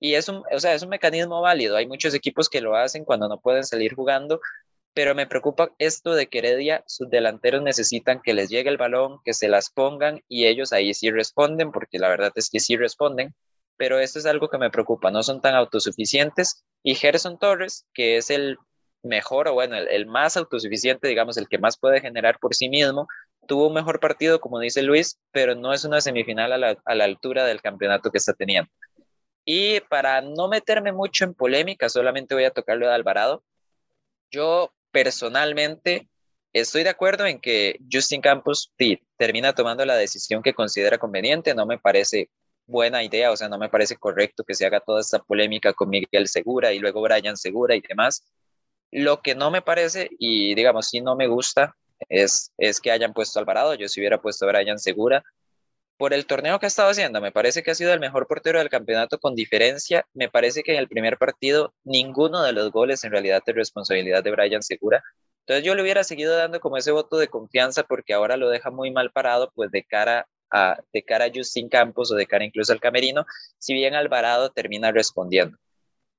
Y 0.00 0.14
es 0.14 0.28
un, 0.28 0.42
o 0.52 0.60
sea, 0.60 0.74
es 0.74 0.82
un 0.82 0.90
mecanismo 0.90 1.40
válido. 1.40 1.76
Hay 1.76 1.86
muchos 1.86 2.14
equipos 2.14 2.48
que 2.48 2.60
lo 2.60 2.76
hacen 2.76 3.04
cuando 3.04 3.28
no 3.28 3.40
pueden 3.40 3.64
salir 3.64 3.94
jugando, 3.94 4.40
pero 4.94 5.14
me 5.14 5.26
preocupa 5.26 5.70
esto 5.78 6.14
de 6.14 6.28
que 6.28 6.38
Heredia, 6.38 6.84
sus 6.86 7.08
delanteros 7.10 7.62
necesitan 7.62 8.20
que 8.22 8.34
les 8.34 8.50
llegue 8.50 8.68
el 8.70 8.76
balón, 8.76 9.20
que 9.24 9.34
se 9.34 9.48
las 9.48 9.70
pongan 9.70 10.22
y 10.28 10.46
ellos 10.46 10.72
ahí 10.72 10.94
sí 10.94 11.10
responden, 11.10 11.72
porque 11.72 11.98
la 11.98 12.08
verdad 12.08 12.32
es 12.34 12.50
que 12.50 12.60
sí 12.60 12.76
responden, 12.76 13.34
pero 13.76 13.98
esto 14.00 14.18
es 14.18 14.26
algo 14.26 14.48
que 14.48 14.58
me 14.58 14.70
preocupa, 14.70 15.10
no 15.10 15.22
son 15.22 15.40
tan 15.40 15.54
autosuficientes. 15.54 16.64
Y 16.82 16.94
Gerson 16.94 17.38
Torres, 17.38 17.86
que 17.94 18.16
es 18.18 18.30
el 18.30 18.58
mejor 19.02 19.48
o 19.48 19.54
bueno, 19.54 19.76
el, 19.76 20.06
más 20.06 20.36
autosuficiente, 20.36 21.08
digamos, 21.08 21.36
el 21.36 21.48
que 21.48 21.58
más 21.58 21.78
puede 21.78 22.00
generar 22.00 22.38
por 22.38 22.54
sí 22.54 22.68
mismo, 22.68 23.06
tuvo 23.46 23.68
un 23.68 23.74
mejor 23.74 24.00
partido, 24.00 24.40
como 24.40 24.60
dice 24.60 24.82
Luis, 24.82 25.18
pero 25.32 25.54
no 25.54 25.72
es 25.72 25.84
una 25.84 26.00
semifinal 26.00 26.52
a 26.52 26.58
la, 26.58 26.76
a 26.84 26.94
la 26.94 27.04
altura 27.04 27.44
del 27.44 27.62
campeonato 27.62 28.10
que 28.10 28.18
está 28.18 28.32
teniendo. 28.34 28.70
Y 29.44 29.80
para 29.88 30.20
no 30.20 30.48
meterme 30.48 30.92
mucho 30.92 31.24
en 31.24 31.34
polémica, 31.34 31.88
solamente 31.88 32.34
voy 32.34 32.44
a 32.44 32.50
tocarlo 32.50 32.86
de 32.86 32.94
Alvarado. 32.94 33.42
Yo 34.30 34.74
personalmente 34.90 36.08
estoy 36.52 36.82
de 36.82 36.90
acuerdo 36.90 37.26
en 37.26 37.40
que 37.40 37.78
Justin 37.90 38.20
Campos 38.20 38.72
termina 39.16 39.54
tomando 39.54 39.84
la 39.84 39.96
decisión 39.96 40.42
que 40.42 40.54
considera 40.54 40.98
conveniente. 40.98 41.54
No 41.54 41.66
me 41.66 41.78
parece 41.78 42.30
buena 42.66 43.02
idea, 43.02 43.32
o 43.32 43.36
sea, 43.36 43.48
no 43.48 43.58
me 43.58 43.70
parece 43.70 43.96
correcto 43.96 44.44
que 44.44 44.54
se 44.54 44.66
haga 44.66 44.80
toda 44.80 45.00
esta 45.00 45.18
polémica 45.20 45.72
con 45.72 45.88
Miguel 45.88 46.28
Segura 46.28 46.72
y 46.72 46.78
luego 46.78 47.00
Brian 47.00 47.36
Segura 47.36 47.74
y 47.74 47.80
demás. 47.80 48.24
Lo 48.90 49.20
que 49.20 49.34
no 49.34 49.50
me 49.50 49.62
parece, 49.62 50.08
y 50.18 50.54
digamos, 50.54 50.88
si 50.88 51.00
no 51.00 51.16
me 51.16 51.26
gusta, 51.26 51.76
es, 52.08 52.52
es 52.58 52.80
que 52.80 52.90
hayan 52.90 53.12
puesto 53.12 53.38
Alvarado. 53.38 53.74
Yo 53.74 53.88
si 53.88 54.00
hubiera 54.00 54.20
puesto 54.20 54.44
a 54.46 54.52
Brian 54.52 54.78
Segura. 54.78 55.24
Por 55.96 56.14
el 56.14 56.26
torneo 56.26 56.60
que 56.60 56.66
ha 56.66 56.68
estado 56.68 56.90
haciendo, 56.90 57.20
me 57.20 57.32
parece 57.32 57.64
que 57.64 57.72
ha 57.72 57.74
sido 57.74 57.92
el 57.92 57.98
mejor 57.98 58.28
portero 58.28 58.60
del 58.60 58.68
campeonato 58.68 59.18
con 59.18 59.34
diferencia. 59.34 60.06
Me 60.14 60.28
parece 60.28 60.62
que 60.62 60.72
en 60.72 60.78
el 60.78 60.88
primer 60.88 61.18
partido 61.18 61.74
ninguno 61.82 62.42
de 62.42 62.52
los 62.52 62.70
goles 62.70 63.02
en 63.02 63.10
realidad 63.10 63.42
es 63.44 63.54
responsabilidad 63.54 64.22
de 64.22 64.30
Brian 64.30 64.62
Segura. 64.62 65.02
Entonces 65.40 65.64
yo 65.64 65.74
le 65.74 65.82
hubiera 65.82 66.04
seguido 66.04 66.36
dando 66.36 66.60
como 66.60 66.76
ese 66.76 66.92
voto 66.92 67.16
de 67.16 67.28
confianza 67.28 67.82
porque 67.82 68.14
ahora 68.14 68.36
lo 68.36 68.48
deja 68.48 68.70
muy 68.70 68.92
mal 68.92 69.10
parado, 69.10 69.50
pues 69.54 69.72
de 69.72 69.82
cara 69.82 70.28
a, 70.50 70.78
de 70.92 71.02
cara 71.02 71.26
a 71.26 71.30
Justin 71.34 71.68
Campos 71.68 72.12
o 72.12 72.14
de 72.14 72.26
cara 72.26 72.44
incluso 72.44 72.72
al 72.72 72.80
Camerino, 72.80 73.26
si 73.58 73.74
bien 73.74 73.94
Alvarado 73.94 74.50
termina 74.50 74.92
respondiendo. 74.92 75.58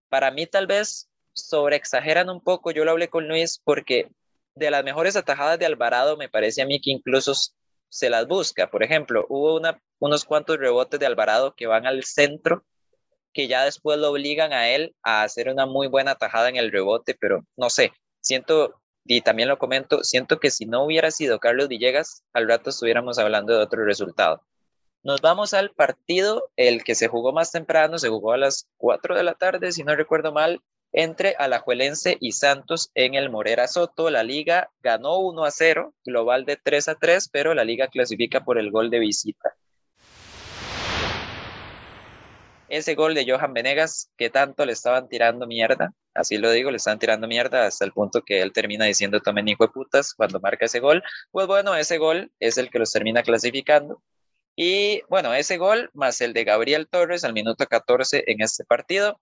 Para 0.10 0.32
mí 0.32 0.46
tal 0.46 0.68
vez 0.68 1.09
sobreexageran 1.48 2.30
un 2.30 2.42
poco, 2.42 2.72
yo 2.72 2.86
lo 2.86 2.92
hablé 2.92 3.10
con 3.10 3.28
Luis, 3.28 3.62
porque 3.64 4.10
de 4.56 4.72
las 4.72 4.84
mejores 4.84 5.16
atajadas 5.16 5.60
de 5.60 5.66
Alvarado 5.66 6.18
me 6.18 6.30
parece 6.30 6.62
a 6.62 6.66
mí 6.66 6.82
que 6.82 6.92
incluso 6.92 7.34
se 7.90 8.10
las 8.10 8.28
busca. 8.28 8.70
Por 8.70 8.84
ejemplo, 8.84 9.26
hubo 9.30 9.60
unos 10.00 10.26
cuantos 10.26 10.58
rebotes 10.58 11.00
de 11.00 11.06
Alvarado 11.06 11.56
que 11.56 11.68
van 11.68 11.88
al 11.88 12.04
centro, 12.04 12.66
que 13.34 13.48
ya 13.48 13.64
después 13.64 13.98
lo 14.00 14.12
obligan 14.12 14.54
a 14.54 14.70
él 14.70 14.96
a 15.04 15.24
hacer 15.24 15.50
una 15.50 15.66
muy 15.66 15.88
buena 15.88 16.12
atajada 16.12 16.50
en 16.50 16.56
el 16.56 16.72
rebote, 16.72 17.16
pero 17.20 17.46
no 17.56 17.70
sé, 17.70 17.94
siento, 18.22 18.82
y 19.06 19.22
también 19.22 19.50
lo 19.50 19.58
comento, 19.58 20.04
siento 20.04 20.40
que 20.40 20.52
si 20.52 20.66
no 20.66 20.84
hubiera 20.84 21.12
sido 21.12 21.40
Carlos 21.40 21.68
Villegas, 21.68 22.24
al 22.34 22.48
rato 22.48 22.72
estuviéramos 22.72 23.20
hablando 23.20 23.56
de 23.56 23.64
otro 23.64 23.86
resultado. 23.86 24.44
Nos 25.02 25.22
vamos 25.22 25.54
al 25.54 25.72
partido, 25.72 26.50
el 26.58 26.84
que 26.84 26.96
se 26.96 27.08
jugó 27.08 27.32
más 27.32 27.52
temprano, 27.52 27.98
se 28.00 28.10
jugó 28.10 28.34
a 28.34 28.38
las 28.38 28.68
4 28.78 29.16
de 29.16 29.24
la 29.24 29.36
tarde, 29.36 29.72
si 29.72 29.84
no 29.84 29.96
recuerdo 29.96 30.34
mal, 30.34 30.60
entre 30.92 31.36
Alajuelense 31.38 32.18
y 32.20 32.32
Santos 32.32 32.92
en 32.96 33.16
el 33.16 33.30
Morera 33.30 33.68
Soto. 33.68 34.10
La 34.10 34.24
liga 34.24 34.70
ganó 34.82 35.20
1 35.20 35.46
a 35.46 35.52
0, 35.52 35.94
global 36.06 36.46
de 36.46 36.58
3 36.58 36.88
a 36.90 36.96
3, 36.96 37.30
pero 37.32 37.54
la 37.54 37.64
liga 37.64 37.88
clasifica 37.88 38.44
por 38.44 38.58
el 38.58 38.72
gol 38.72 38.90
de 38.90 39.00
visita. 39.00 39.56
Ese 42.68 42.96
gol 42.96 43.16
de 43.16 43.30
Johan 43.30 43.54
Venegas, 43.54 44.12
que 44.18 44.30
tanto 44.30 44.66
le 44.66 44.74
estaban 44.74 45.10
tirando 45.10 45.48
mierda 45.48 45.94
así 46.20 46.38
lo 46.38 46.52
digo, 46.52 46.72
le 46.72 46.78
están 46.78 47.00
tirando 47.00 47.28
mierda 47.28 47.66
hasta 47.66 47.86
el 47.86 47.94
punto 47.94 48.22
que 48.24 48.42
él 48.42 48.52
termina 48.54 48.86
diciendo 48.86 49.22
tomen 49.22 49.48
hijo 49.48 49.66
de 49.66 49.72
putas 49.72 50.14
cuando 50.14 50.40
marca 50.40 50.66
ese 50.66 50.80
gol. 50.80 51.04
Pues 51.32 51.48
bueno, 51.48 51.76
ese 51.76 51.98
gol 51.98 52.32
es 52.40 52.58
el 52.58 52.70
que 52.70 52.80
los 52.80 52.92
termina 52.92 53.24
clasificando. 53.24 54.02
Y 54.56 55.02
bueno, 55.10 55.34
ese 55.34 55.58
gol 55.58 55.90
más 55.94 56.20
el 56.22 56.34
de 56.34 56.44
Gabriel 56.44 56.88
Torres 56.90 57.24
al 57.24 57.34
minuto 57.34 57.66
14 57.66 58.26
en 58.28 58.42
este 58.42 58.66
partido, 58.66 59.22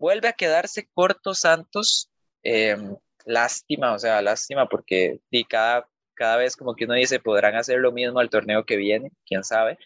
vuelve 0.00 0.28
a 0.28 0.32
quedarse 0.32 0.88
corto 0.94 1.34
Santos. 1.34 2.10
Em, 2.42 2.96
lástima, 3.26 3.94
o 3.94 3.98
sea, 3.98 4.22
lástima 4.22 4.68
porque 4.68 5.20
y 5.30 5.44
cada, 5.44 5.88
cada 6.14 6.36
vez 6.38 6.56
como 6.56 6.74
que 6.74 6.86
uno 6.86 6.94
dice 6.94 7.20
podrán 7.20 7.54
hacer 7.56 7.78
lo 7.78 7.92
mismo 7.92 8.18
al 8.20 8.30
torneo 8.30 8.64
que 8.64 8.76
viene, 8.76 9.12
quién 9.26 9.44
sabe. 9.44 9.78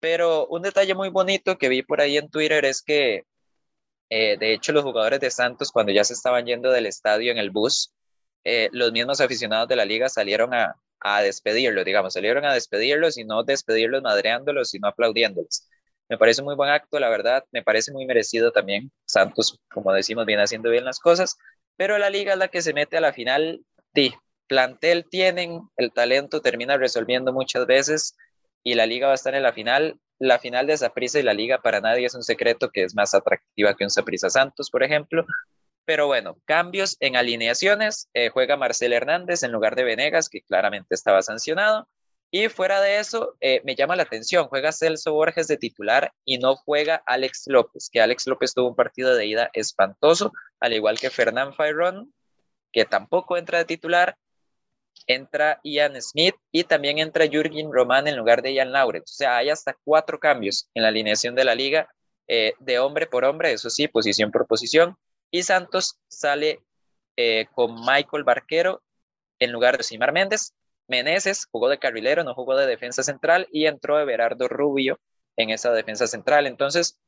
Pero 0.00 0.46
un 0.48 0.62
detalle 0.62 0.94
muy 0.94 1.08
bonito 1.10 1.58
que 1.58 1.68
vi 1.68 1.82
por 1.82 2.00
ahí 2.00 2.18
en 2.18 2.30
Twitter 2.30 2.64
es 2.66 2.82
que, 2.82 3.24
eh, 4.10 4.36
de 4.38 4.54
hecho, 4.54 4.72
los 4.72 4.84
jugadores 4.84 5.20
de 5.20 5.30
Santos, 5.30 5.72
cuando 5.72 5.92
ya 5.92 6.04
se 6.04 6.14
estaban 6.14 6.46
yendo 6.46 6.70
del 6.70 6.86
estadio 6.86 7.32
en 7.32 7.38
el 7.38 7.50
bus, 7.50 7.92
eh, 8.44 8.68
los 8.72 8.92
mismos 8.92 9.20
aficionados 9.20 9.68
de 9.68 9.76
la 9.76 9.84
liga 9.86 10.08
salieron 10.08 10.54
a, 10.54 10.76
a 11.00 11.22
despedirlos, 11.22 11.84
digamos, 11.84 12.14
salieron 12.14 12.44
a 12.44 12.54
despedirlos 12.54 13.18
y 13.18 13.24
no 13.24 13.44
despedirlos 13.44 14.02
madreándolos, 14.02 14.70
sino 14.70 14.88
aplaudiéndolos. 14.88 15.68
Me 16.08 16.18
parece 16.18 16.42
muy 16.42 16.54
buen 16.54 16.70
acto, 16.70 16.98
la 16.98 17.08
verdad, 17.08 17.44
me 17.52 17.62
parece 17.62 17.92
muy 17.92 18.06
merecido 18.06 18.52
también. 18.52 18.92
Santos, 19.06 19.60
como 19.70 19.92
decimos, 19.92 20.26
viene 20.26 20.42
haciendo 20.42 20.70
bien 20.70 20.84
las 20.84 21.00
cosas, 21.00 21.38
pero 21.76 21.98
la 21.98 22.10
liga 22.10 22.32
es 22.34 22.38
la 22.38 22.48
que 22.48 22.62
se 22.62 22.74
mete 22.74 22.96
a 22.96 23.00
la 23.00 23.12
final. 23.12 23.64
Sí, 23.94 24.14
plantel 24.46 25.06
tienen, 25.08 25.62
el 25.76 25.92
talento 25.92 26.40
termina 26.40 26.76
resolviendo 26.76 27.32
muchas 27.32 27.66
veces 27.66 28.16
y 28.62 28.74
la 28.74 28.86
liga 28.86 29.06
va 29.06 29.12
a 29.12 29.16
estar 29.16 29.34
en 29.34 29.42
la 29.42 29.52
final. 29.52 29.98
La 30.18 30.38
final 30.38 30.66
de 30.66 30.76
Saprissa 30.76 31.18
y 31.18 31.22
la 31.22 31.34
liga 31.34 31.60
para 31.60 31.80
nadie 31.80 32.06
es 32.06 32.14
un 32.14 32.22
secreto 32.22 32.70
que 32.70 32.84
es 32.84 32.94
más 32.94 33.14
atractiva 33.14 33.74
que 33.74 33.84
un 33.84 33.90
Saprissa 33.90 34.30
Santos, 34.30 34.70
por 34.70 34.82
ejemplo. 34.82 35.24
Pero 35.84 36.06
bueno, 36.06 36.38
cambios 36.46 36.96
en 37.00 37.16
alineaciones. 37.16 38.08
Eh, 38.14 38.30
juega 38.30 38.56
Marcel 38.56 38.92
Hernández 38.92 39.42
en 39.42 39.52
lugar 39.52 39.74
de 39.76 39.84
Venegas, 39.84 40.28
que 40.28 40.42
claramente 40.42 40.94
estaba 40.94 41.22
sancionado. 41.22 41.88
Y 42.36 42.48
fuera 42.48 42.80
de 42.80 42.98
eso, 42.98 43.36
eh, 43.40 43.60
me 43.62 43.76
llama 43.76 43.94
la 43.94 44.02
atención, 44.02 44.48
juega 44.48 44.72
Celso 44.72 45.12
Borges 45.12 45.46
de 45.46 45.56
titular 45.56 46.12
y 46.24 46.38
no 46.38 46.56
juega 46.56 47.00
Alex 47.06 47.44
López, 47.46 47.88
que 47.92 48.00
Alex 48.00 48.26
López 48.26 48.54
tuvo 48.54 48.70
un 48.70 48.74
partido 48.74 49.14
de 49.14 49.24
ida 49.24 49.50
espantoso, 49.52 50.32
al 50.58 50.72
igual 50.72 50.98
que 50.98 51.10
Fernán 51.10 51.54
Fayron, 51.54 52.12
que 52.72 52.86
tampoco 52.86 53.36
entra 53.36 53.58
de 53.58 53.66
titular. 53.66 54.16
Entra 55.06 55.60
Ian 55.62 56.02
Smith 56.02 56.34
y 56.50 56.64
también 56.64 56.98
entra 56.98 57.28
Jürgen 57.28 57.72
Román 57.72 58.08
en 58.08 58.16
lugar 58.16 58.42
de 58.42 58.52
Ian 58.52 58.72
Lauret. 58.72 59.04
O 59.04 59.06
sea, 59.06 59.36
hay 59.36 59.50
hasta 59.50 59.76
cuatro 59.84 60.18
cambios 60.18 60.68
en 60.74 60.82
la 60.82 60.88
alineación 60.88 61.36
de 61.36 61.44
la 61.44 61.54
liga, 61.54 61.88
eh, 62.26 62.54
de 62.58 62.80
hombre 62.80 63.06
por 63.06 63.24
hombre, 63.24 63.52
eso 63.52 63.70
sí, 63.70 63.86
posición 63.86 64.32
por 64.32 64.48
posición. 64.48 64.96
Y 65.30 65.44
Santos 65.44 66.00
sale 66.08 66.58
eh, 67.16 67.46
con 67.54 67.76
Michael 67.76 68.24
Barquero 68.24 68.82
en 69.38 69.52
lugar 69.52 69.78
de 69.78 69.84
Simar 69.84 70.12
Méndez 70.12 70.52
Meneses 70.88 71.46
jugó 71.50 71.68
de 71.68 71.78
carrilero, 71.78 72.24
no 72.24 72.34
jugó 72.34 72.56
de 72.56 72.66
defensa 72.66 73.02
central 73.02 73.48
y 73.50 73.66
entró 73.66 73.98
Everardo 73.98 74.48
Rubio 74.48 75.00
en 75.36 75.50
esa 75.50 75.72
defensa 75.72 76.06
central. 76.06 76.46
Entonces, 76.46 76.98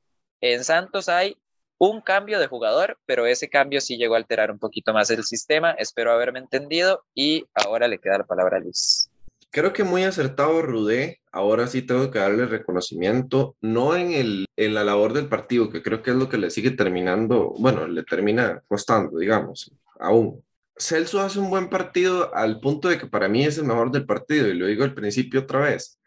en 0.40 0.64
Santos 0.64 1.08
hay 1.08 1.36
un 1.78 2.00
cambio 2.00 2.40
de 2.40 2.46
jugador, 2.46 2.98
pero 3.06 3.26
ese 3.26 3.48
cambio 3.48 3.80
sí 3.80 3.96
llegó 3.96 4.14
a 4.14 4.18
alterar 4.18 4.50
un 4.50 4.58
poquito 4.58 4.92
más 4.92 5.10
el 5.10 5.24
sistema. 5.24 5.72
Espero 5.72 6.12
haberme 6.12 6.38
entendido 6.38 7.04
y 7.14 7.44
ahora 7.54 7.88
le 7.88 7.98
queda 7.98 8.18
la 8.18 8.24
palabra 8.24 8.56
a 8.58 8.60
Luis. 8.60 9.10
Creo 9.50 9.72
que 9.72 9.84
muy 9.84 10.04
acertado 10.04 10.62
Rudé. 10.62 11.20
Ahora 11.32 11.66
sí 11.66 11.82
tengo 11.82 12.10
que 12.10 12.18
darle 12.18 12.46
reconocimiento, 12.46 13.56
no 13.60 13.94
en, 13.94 14.12
el, 14.12 14.46
en 14.56 14.74
la 14.74 14.84
labor 14.84 15.12
del 15.12 15.28
partido, 15.28 15.70
que 15.70 15.82
creo 15.82 16.02
que 16.02 16.10
es 16.10 16.16
lo 16.16 16.28
que 16.28 16.38
le 16.38 16.50
sigue 16.50 16.70
terminando, 16.70 17.54
bueno, 17.58 17.86
le 17.86 18.02
termina 18.02 18.62
costando, 18.68 19.18
digamos, 19.18 19.70
aún. 19.98 20.42
Celso 20.78 21.20
hace 21.20 21.38
un 21.38 21.48
buen 21.48 21.68
partido 21.68 22.34
al 22.34 22.60
punto 22.60 22.88
de 22.88 22.98
que 22.98 23.06
para 23.06 23.28
mí 23.28 23.44
es 23.44 23.56
el 23.58 23.64
mejor 23.64 23.90
del 23.90 24.04
partido, 24.04 24.48
y 24.48 24.54
lo 24.54 24.66
digo 24.66 24.84
al 24.84 24.94
principio 24.94 25.40
otra 25.40 25.60
vez, 25.60 25.98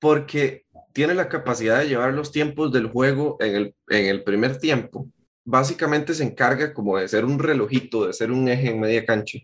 porque 0.00 0.66
tiene 0.92 1.14
la 1.14 1.28
capacidad 1.28 1.78
de 1.78 1.88
llevar 1.88 2.12
los 2.12 2.32
tiempos 2.32 2.72
del 2.72 2.88
juego 2.88 3.36
en 3.40 3.54
el, 3.54 3.74
en 3.88 4.06
el 4.06 4.24
primer 4.24 4.58
tiempo. 4.58 5.08
Básicamente 5.44 6.12
se 6.14 6.24
encarga 6.24 6.74
como 6.74 6.98
de 6.98 7.08
ser 7.08 7.24
un 7.24 7.38
relojito, 7.38 8.06
de 8.06 8.12
ser 8.12 8.30
un 8.30 8.48
eje 8.48 8.70
en 8.70 8.80
media 8.80 9.04
cancha. 9.04 9.38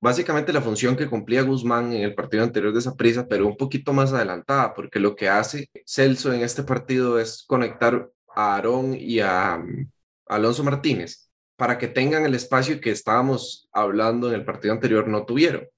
Básicamente 0.00 0.52
la 0.52 0.62
función 0.62 0.96
que 0.96 1.08
cumplía 1.08 1.42
Guzmán 1.42 1.92
en 1.92 2.02
el 2.02 2.14
partido 2.14 2.42
anterior 2.42 2.72
de 2.72 2.78
esa 2.78 2.96
prisa, 2.96 3.28
pero 3.28 3.46
un 3.46 3.56
poquito 3.56 3.92
más 3.92 4.12
adelantada, 4.12 4.72
porque 4.72 4.98
lo 4.98 5.14
que 5.14 5.28
hace 5.28 5.68
Celso 5.84 6.32
en 6.32 6.40
este 6.40 6.62
partido 6.62 7.18
es 7.18 7.44
conectar 7.46 8.08
a 8.34 8.54
Aarón 8.54 8.94
y 8.94 9.20
a 9.20 9.60
um, 9.62 9.86
Alonso 10.26 10.64
Martínez 10.64 11.29
para 11.60 11.76
que 11.76 11.88
tengan 11.88 12.24
el 12.24 12.34
espacio 12.34 12.80
que 12.80 12.90
estábamos 12.90 13.68
hablando 13.70 14.28
en 14.28 14.34
el 14.34 14.46
partido 14.46 14.72
anterior 14.72 15.06
no 15.06 15.26
tuvieron. 15.26 15.68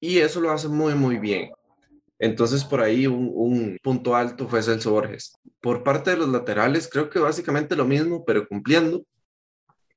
Y 0.00 0.18
eso 0.18 0.40
lo 0.40 0.50
hace 0.50 0.66
muy, 0.66 0.96
muy 0.96 1.18
bien. 1.18 1.52
Entonces, 2.18 2.64
por 2.64 2.80
ahí 2.80 3.06
un, 3.06 3.78
punto 3.80 4.16
alto 4.16 4.48
fue 4.48 4.60
Celso 4.60 4.90
Borges. 4.90 5.32
Por 5.60 5.84
parte 5.84 6.10
de 6.10 6.16
los 6.16 6.30
laterales, 6.30 6.88
creo 6.90 7.08
que 7.08 7.20
básicamente 7.20 7.76
lo 7.76 7.84
mismo, 7.84 8.24
pero 8.24 8.48
cumpliendo. 8.48 9.04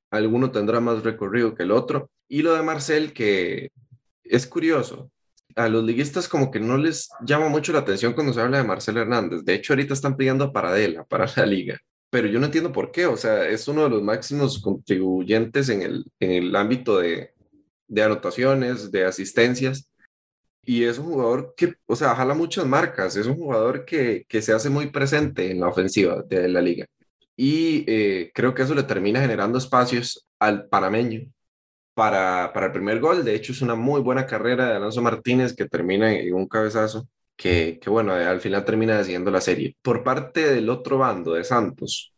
Alguno 0.08 0.52
tendrá 0.52 0.78
más 0.78 1.02
recorrido 1.02 1.56
que 1.56 1.64
el 1.64 1.72
otro. 1.72 2.08
Y 2.28 2.42
lo 2.42 2.54
de 2.54 2.62
Marcel, 2.62 3.12
que 3.12 3.72
es 4.22 4.46
curioso. 4.46 5.10
A 5.56 5.68
los 5.68 5.82
liguistas 5.82 6.28
como 6.28 6.52
que 6.52 6.60
no 6.60 6.78
les 6.78 7.08
llama 7.26 7.48
mucho 7.48 7.72
la 7.72 7.80
atención 7.80 8.12
cuando 8.12 8.32
se 8.32 8.40
habla 8.40 8.58
de 8.58 8.68
Marcel 8.68 8.98
Hernández. 8.98 9.44
De 9.44 9.54
hecho, 9.54 9.72
ahorita 9.72 9.94
están 9.94 10.16
pidiendo 10.16 10.44
a 10.44 10.52
Paradela 10.52 11.02
para 11.02 11.26
la 11.34 11.44
liga 11.44 11.80
pero 12.14 12.28
yo 12.28 12.38
no 12.38 12.46
entiendo 12.46 12.70
por 12.70 12.92
qué, 12.92 13.06
o 13.06 13.16
sea, 13.16 13.48
es 13.48 13.66
uno 13.66 13.82
de 13.82 13.90
los 13.90 14.00
máximos 14.00 14.62
contribuyentes 14.62 15.68
en 15.68 15.82
el, 15.82 16.04
en 16.20 16.30
el 16.30 16.54
ámbito 16.54 16.98
de, 16.98 17.32
de 17.88 18.02
anotaciones, 18.04 18.92
de 18.92 19.04
asistencias, 19.04 19.90
y 20.62 20.84
es 20.84 20.96
un 20.98 21.06
jugador 21.06 21.54
que, 21.56 21.74
o 21.86 21.96
sea, 21.96 22.14
jala 22.14 22.34
muchas 22.34 22.66
marcas, 22.66 23.16
es 23.16 23.26
un 23.26 23.34
jugador 23.34 23.84
que, 23.84 24.26
que 24.28 24.42
se 24.42 24.52
hace 24.52 24.70
muy 24.70 24.90
presente 24.92 25.50
en 25.50 25.58
la 25.58 25.66
ofensiva 25.66 26.22
de 26.22 26.48
la 26.48 26.60
liga. 26.60 26.86
Y 27.36 27.84
eh, 27.88 28.30
creo 28.32 28.54
que 28.54 28.62
eso 28.62 28.76
le 28.76 28.84
termina 28.84 29.20
generando 29.20 29.58
espacios 29.58 30.24
al 30.38 30.68
panameño 30.68 31.28
para, 31.94 32.52
para 32.54 32.66
el 32.66 32.72
primer 32.72 33.00
gol. 33.00 33.24
De 33.24 33.34
hecho, 33.34 33.50
es 33.50 33.60
una 33.60 33.74
muy 33.74 34.00
buena 34.00 34.24
carrera 34.24 34.68
de 34.68 34.76
Alonso 34.76 35.02
Martínez 35.02 35.52
que 35.52 35.68
termina 35.68 36.12
en 36.12 36.32
un 36.32 36.46
cabezazo 36.46 37.08
que, 37.36 37.80
bueno, 37.86 38.12
al 38.12 38.40
final 38.40 38.64
termina 38.64 38.98
decidiendo 38.98 39.30
la 39.30 39.40
serie. 39.40 39.76
Por 39.82 40.04
parte 40.04 40.52
del 40.52 40.70
otro 40.70 40.98
bando 40.98 41.34
de 41.34 41.44
Santos, 41.44 42.14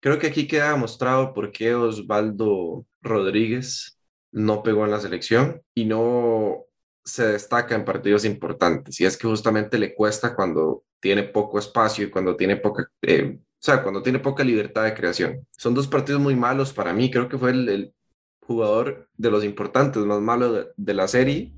creo 0.00 0.18
que 0.18 0.28
aquí 0.28 0.46
queda 0.46 0.72
demostrado 0.72 1.34
por 1.34 1.52
qué 1.52 1.74
Osvaldo 1.74 2.86
Rodríguez 3.00 3.98
no 4.32 4.62
pegó 4.62 4.84
en 4.84 4.90
la 4.90 5.00
selección 5.00 5.62
y 5.74 5.84
no 5.84 6.64
se 7.04 7.26
destaca 7.32 7.74
en 7.74 7.84
partidos 7.84 8.24
importantes. 8.24 9.00
Y 9.00 9.04
es 9.04 9.16
que 9.16 9.28
justamente 9.28 9.78
le 9.78 9.94
cuesta 9.94 10.34
cuando 10.34 10.84
tiene 11.00 11.22
poco 11.24 11.58
espacio 11.58 12.06
y 12.06 12.10
cuando 12.10 12.36
tiene 12.36 12.56
poca, 12.56 12.88
eh, 13.02 13.38
o 13.38 13.42
sea, 13.58 13.82
cuando 13.82 14.02
tiene 14.02 14.18
poca 14.18 14.42
libertad 14.42 14.84
de 14.84 14.94
creación. 14.94 15.46
Son 15.50 15.74
dos 15.74 15.86
partidos 15.86 16.20
muy 16.20 16.34
malos 16.34 16.72
para 16.72 16.92
mí. 16.92 17.10
Creo 17.10 17.28
que 17.28 17.38
fue 17.38 17.50
el, 17.50 17.94
jugador 18.46 19.08
de 19.16 19.30
los 19.30 19.44
importantes 19.44 20.02
más 20.04 20.20
malo 20.20 20.66
de 20.76 20.94
la 20.94 21.08
serie 21.08 21.54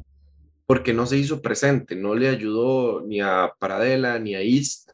porque 0.67 0.93
no 0.93 1.07
se 1.07 1.17
hizo 1.17 1.41
presente, 1.41 1.95
no 1.95 2.15
le 2.15 2.29
ayudó 2.29 3.01
ni 3.07 3.21
a 3.21 3.53
Paradela 3.59 4.19
ni 4.19 4.35
a 4.35 4.43
East, 4.43 4.91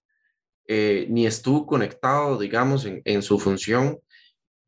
eh, 0.69 1.07
ni 1.09 1.27
estuvo 1.27 1.67
conectado, 1.67 2.39
digamos, 2.39 2.87
en, 2.87 3.23
su 3.23 3.39
función. 3.39 3.99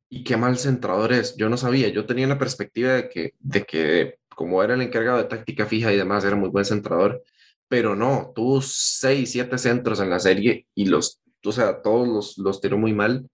Y 0.08 0.24
qué 0.24 0.36
mal 0.36 0.58
centrador 0.58 1.12
es. 1.12 1.36
Yo 1.36 1.48
no 1.48 1.56
sabía, 1.56 1.88
yo 1.88 2.06
tenía 2.06 2.26
la 2.26 2.38
perspectiva 2.38 2.94
de 2.94 3.08
que, 3.08 3.34
de 3.38 3.64
que 3.64 4.18
como 4.28 4.62
era 4.62 4.74
el 4.74 4.82
encargado 4.82 5.18
de 5.18 5.24
táctica 5.24 5.66
fija 5.66 5.92
y 5.92 5.96
demás, 5.96 6.24
era 6.24 6.36
muy 6.36 6.48
buen 6.48 6.64
centrador, 6.64 7.22
pero 7.68 7.94
no, 7.94 8.32
tuvo 8.34 8.60
seis, 8.62 9.32
siete 9.32 9.58
centros 9.58 10.00
en 10.00 10.10
la 10.10 10.18
serie 10.20 10.66
y 10.74 10.86
los, 10.86 11.20
o 11.44 11.52
sea, 11.52 11.82
todos 11.82 12.08
los, 12.08 12.38
los 12.38 12.60
tiró 12.60 12.78
muy 12.78 12.92
mal. 12.92 13.28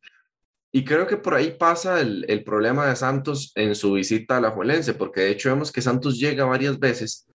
Y 0.73 0.85
creo 0.85 1.07
que 1.07 1.17
por 1.17 1.35
ahí 1.35 1.53
pasa 1.59 2.00
el, 2.00 2.25
el 2.29 2.45
problema 2.45 2.87
de 2.87 2.97
Santos 2.97 3.53
en 3.57 3.75
su 3.75 3.93
visita 3.93 4.37
a 4.37 4.41
la 4.41 4.50
Juelense, 4.50 4.95
porque 4.95 5.23
de 5.23 5.31
hecho 5.31 5.50
vemos 5.50 5.73
que 5.73 5.83
Santos 5.83 6.19
llega 6.19 6.45
varias 6.45 6.79
veces 6.79 7.30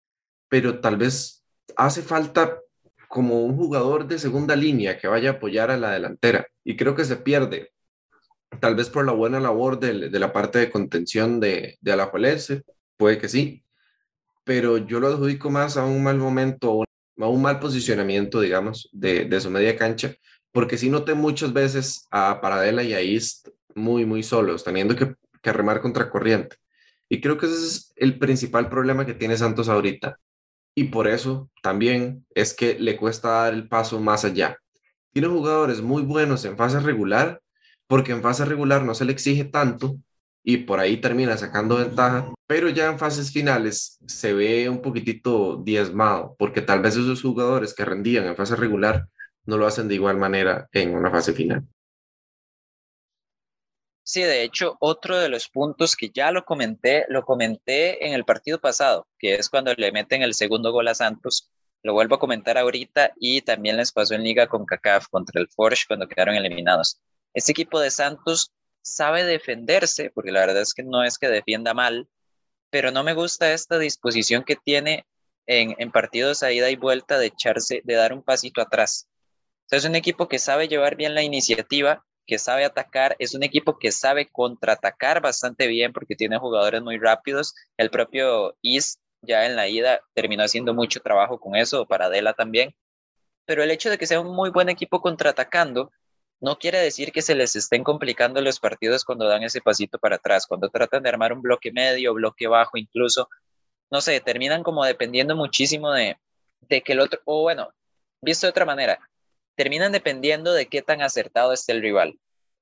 pero 0.50 0.80
tal 0.80 0.98
vez 0.98 1.44
hace 1.76 2.02
falta 2.02 2.60
como 3.08 3.46
un 3.46 3.56
jugador 3.56 4.08
de 4.08 4.20
segunda 4.20 4.56
línea 4.56 4.98
que 4.98 5.08
vaya 5.08 5.30
a 5.30 5.34
apoyar 5.34 5.72
a 5.72 5.78
la 5.78 5.92
delantera. 5.92 6.48
Y 6.64 6.76
creo 6.76 6.96
que 6.96 7.06
se 7.06 7.16
pierde, 7.18 7.72
tal 8.60 8.76
vez 8.76 8.90
por 8.90 9.06
la 9.06 9.14
buena 9.14 9.40
labor 9.40 9.80
de, 9.80 10.10
la 10.20 10.34
parte 10.34 10.60
de 10.60 10.72
contención 10.72 11.40
de, 11.40 11.78
de 11.82 11.92
Alajuelense, 11.92 12.64
puede 12.98 13.18
que 13.18 13.30
sí, 13.30 13.64
pero 14.44 14.78
yo 14.78 15.00
lo 15.00 15.08
adjudico 15.08 15.50
más 15.50 15.78
a 15.78 15.86
un 15.86 16.04
mal 16.04 16.18
momento, 16.18 16.84
a 17.18 17.28
un 17.28 17.42
mal 17.42 17.60
posicionamiento, 17.60 18.42
digamos, 18.42 18.90
de, 18.92 19.26
de 19.26 19.42
su 19.42 19.50
media 19.50 19.78
cancha, 19.78 20.14
porque 20.52 20.78
sí 20.78 20.90
noté 20.90 21.14
muchas 21.14 21.54
veces 21.54 22.08
a 22.12 22.40
Paradela 22.42 22.84
y 22.84 22.94
a 22.94 23.02
East 23.02 23.50
muy, 23.76 24.06
muy 24.06 24.24
solos, 24.24 24.64
teniendo 24.64 24.96
que, 24.96 25.16
que 25.42 25.54
remar 25.54 25.82
contra 25.82 26.10
corriente. 26.10 26.58
Y 27.10 27.22
creo 27.22 27.38
que 27.38 27.46
ese 27.46 27.56
es 27.56 27.94
el 27.96 28.18
principal 28.20 28.70
problema 28.70 29.06
que 29.06 29.14
tiene 29.14 29.38
Santos 29.38 29.70
ahorita 29.70 30.18
y 30.76 30.86
por 30.86 31.08
eso 31.08 31.50
también 31.64 32.26
es 32.36 32.54
que 32.54 32.78
le 32.78 32.98
cuesta 32.98 33.30
dar 33.30 33.54
el 33.54 33.68
paso 33.68 34.00
más 34.00 34.26
allá. 34.26 34.60
Tiene 35.14 35.30
jugadores 35.30 35.82
muy 35.82 36.04
buenos 36.04 36.44
en 36.44 36.58
fase 36.58 36.80
regular, 36.82 37.42
porque 37.88 38.12
en 38.12 38.22
fase 38.22 38.44
regular 38.44 38.84
no 38.84 38.94
se 38.94 39.06
le 39.06 39.14
exige 39.14 39.46
tanto 39.46 39.98
y 40.44 40.58
por 40.58 40.80
ahí 40.80 40.98
termina 40.98 41.38
sacando 41.38 41.78
ventaja, 41.78 42.32
pero 42.46 42.70
ya 42.70 42.92
en 42.92 43.00
fases 43.00 43.32
finales 43.32 43.98
se 44.06 44.34
ve 44.34 44.70
un 44.70 44.82
poquitito 44.82 45.62
diezmado, 45.64 46.36
porque 46.38 46.62
tal 46.62 46.82
vez 46.82 46.96
esos 46.96 47.22
jugadores 47.22 47.74
que 47.74 47.86
rendían 47.86 48.26
en 48.26 48.36
fase 48.36 48.56
regular 48.56 49.08
no 49.46 49.58
lo 49.58 49.66
hacen 49.66 49.88
de 49.88 49.96
igual 49.96 50.18
manera 50.18 50.68
en 50.72 50.96
una 50.96 51.10
fase 51.10 51.34
final. 51.34 51.66
Sí, 54.08 54.22
de 54.22 54.44
hecho, 54.44 54.78
otro 54.80 55.18
de 55.18 55.30
los 55.30 55.50
puntos 55.50 55.96
que 55.96 56.10
ya 56.14 56.32
lo 56.32 56.46
comenté, 56.46 57.06
lo 57.10 57.24
comenté 57.26 58.06
en 58.06 58.14
el 58.14 58.24
partido 58.24 58.60
pasado, 58.62 59.08
que 59.18 59.34
es 59.36 59.50
cuando 59.50 59.74
le 59.74 59.92
meten 59.92 60.22
el 60.22 60.36
segundo 60.36 60.72
gol 60.72 60.88
a 60.88 60.94
Santos. 60.94 61.52
Lo 61.82 61.94
vuelvo 61.94 62.16
a 62.16 62.20
comentar 62.20 62.58
ahorita 62.58 63.14
y 63.20 63.42
también 63.42 63.78
les 63.78 63.92
pasó 63.92 64.14
en 64.14 64.24
liga 64.24 64.48
con 64.48 64.66
CACAF 64.66 65.08
contra 65.10 65.42
el 65.42 65.50
Forge 65.50 65.86
cuando 65.88 66.08
quedaron 66.08 66.36
eliminados. 66.36 67.02
Este 67.34 67.52
equipo 67.52 67.80
de 67.80 67.90
Santos 67.90 68.52
sabe 68.82 69.24
defenderse, 69.24 70.12
porque 70.12 70.32
la 70.32 70.42
verdad 70.42 70.62
es 70.62 70.76
que 70.76 70.84
no 70.84 71.04
es 71.04 71.18
que 71.18 71.28
defienda 71.28 71.74
mal, 71.74 72.08
pero 72.70 72.92
no 72.92 73.04
me 73.04 73.14
gusta 73.14 73.54
esta 73.54 73.80
disposición 73.80 74.44
que 74.44 74.56
tiene 74.56 75.06
en, 75.48 75.76
en 75.80 75.92
partidos 75.92 76.44
a 76.44 76.52
ida 76.52 76.70
y 76.70 76.76
vuelta 76.76 77.18
de 77.18 77.28
echarse, 77.28 77.82
de 77.84 77.96
dar 77.96 78.14
un 78.14 78.22
pasito 78.24 78.62
atrás. 78.62 79.08
Entonces, 79.64 79.86
es 79.86 79.90
un 79.90 79.96
equipo 79.96 80.28
que 80.28 80.38
sabe 80.40 80.68
llevar 80.68 80.96
bien 80.96 81.16
la 81.16 81.24
iniciativa, 81.24 82.06
que 82.26 82.40
sabe 82.40 82.66
atacar, 82.66 83.16
es 83.20 83.36
un 83.36 83.44
equipo 83.44 83.78
que 83.78 83.92
sabe 83.92 84.30
contraatacar 84.32 85.22
bastante 85.22 85.68
bien 85.68 85.94
porque 85.94 86.16
tiene 86.16 86.38
jugadores 86.38 86.82
muy 86.82 86.98
rápidos. 86.98 87.54
El 87.78 87.90
propio 87.90 88.58
Is 88.62 89.00
ya 89.22 89.46
en 89.46 89.56
la 89.56 89.68
ida 89.68 90.02
terminó 90.14 90.44
haciendo 90.44 90.74
mucho 90.74 91.00
trabajo 91.02 91.40
con 91.40 91.56
eso, 91.56 91.86
para 91.86 92.10
Dela 92.10 92.34
también. 92.34 92.76
Pero 93.46 93.64
el 93.64 93.72
hecho 93.72 93.90
de 93.90 93.98
que 93.98 94.08
sea 94.08 94.20
un 94.20 94.36
muy 94.36 94.50
buen 94.50 94.70
equipo 94.70 95.02
contraatacando 95.02 95.92
no 96.42 96.58
quiere 96.58 96.80
decir 96.80 97.12
que 97.12 97.22
se 97.22 97.36
les 97.36 97.56
estén 97.56 97.84
complicando 97.84 98.42
los 98.42 98.60
partidos 98.60 99.06
cuando 99.06 99.28
dan 99.28 99.44
ese 99.44 99.62
pasito 99.62 100.00
para 100.00 100.18
atrás, 100.18 100.46
cuando 100.48 100.70
tratan 100.70 101.04
de 101.04 101.10
armar 101.10 101.34
un 101.34 101.42
bloque 101.42 101.72
medio, 101.72 102.14
bloque 102.14 102.48
bajo 102.48 102.78
incluso, 102.78 103.30
no 103.90 104.02
sé, 104.02 104.20
terminan 104.20 104.64
como 104.64 104.84
dependiendo 104.86 105.36
muchísimo 105.36 105.92
de, 105.92 106.18
de 106.62 106.82
que 106.82 106.94
el 106.94 107.00
otro, 107.00 107.20
o 107.26 107.44
bueno, 107.44 107.74
visto 108.22 108.46
de 108.48 108.52
otra 108.52 108.66
manera, 108.66 109.00
terminan 109.56 109.92
dependiendo 109.92 110.54
de 110.54 110.68
qué 110.68 110.82
tan 110.82 111.02
acertado 111.02 111.54
esté 111.54 111.72
el 111.72 111.82
rival. 111.82 112.20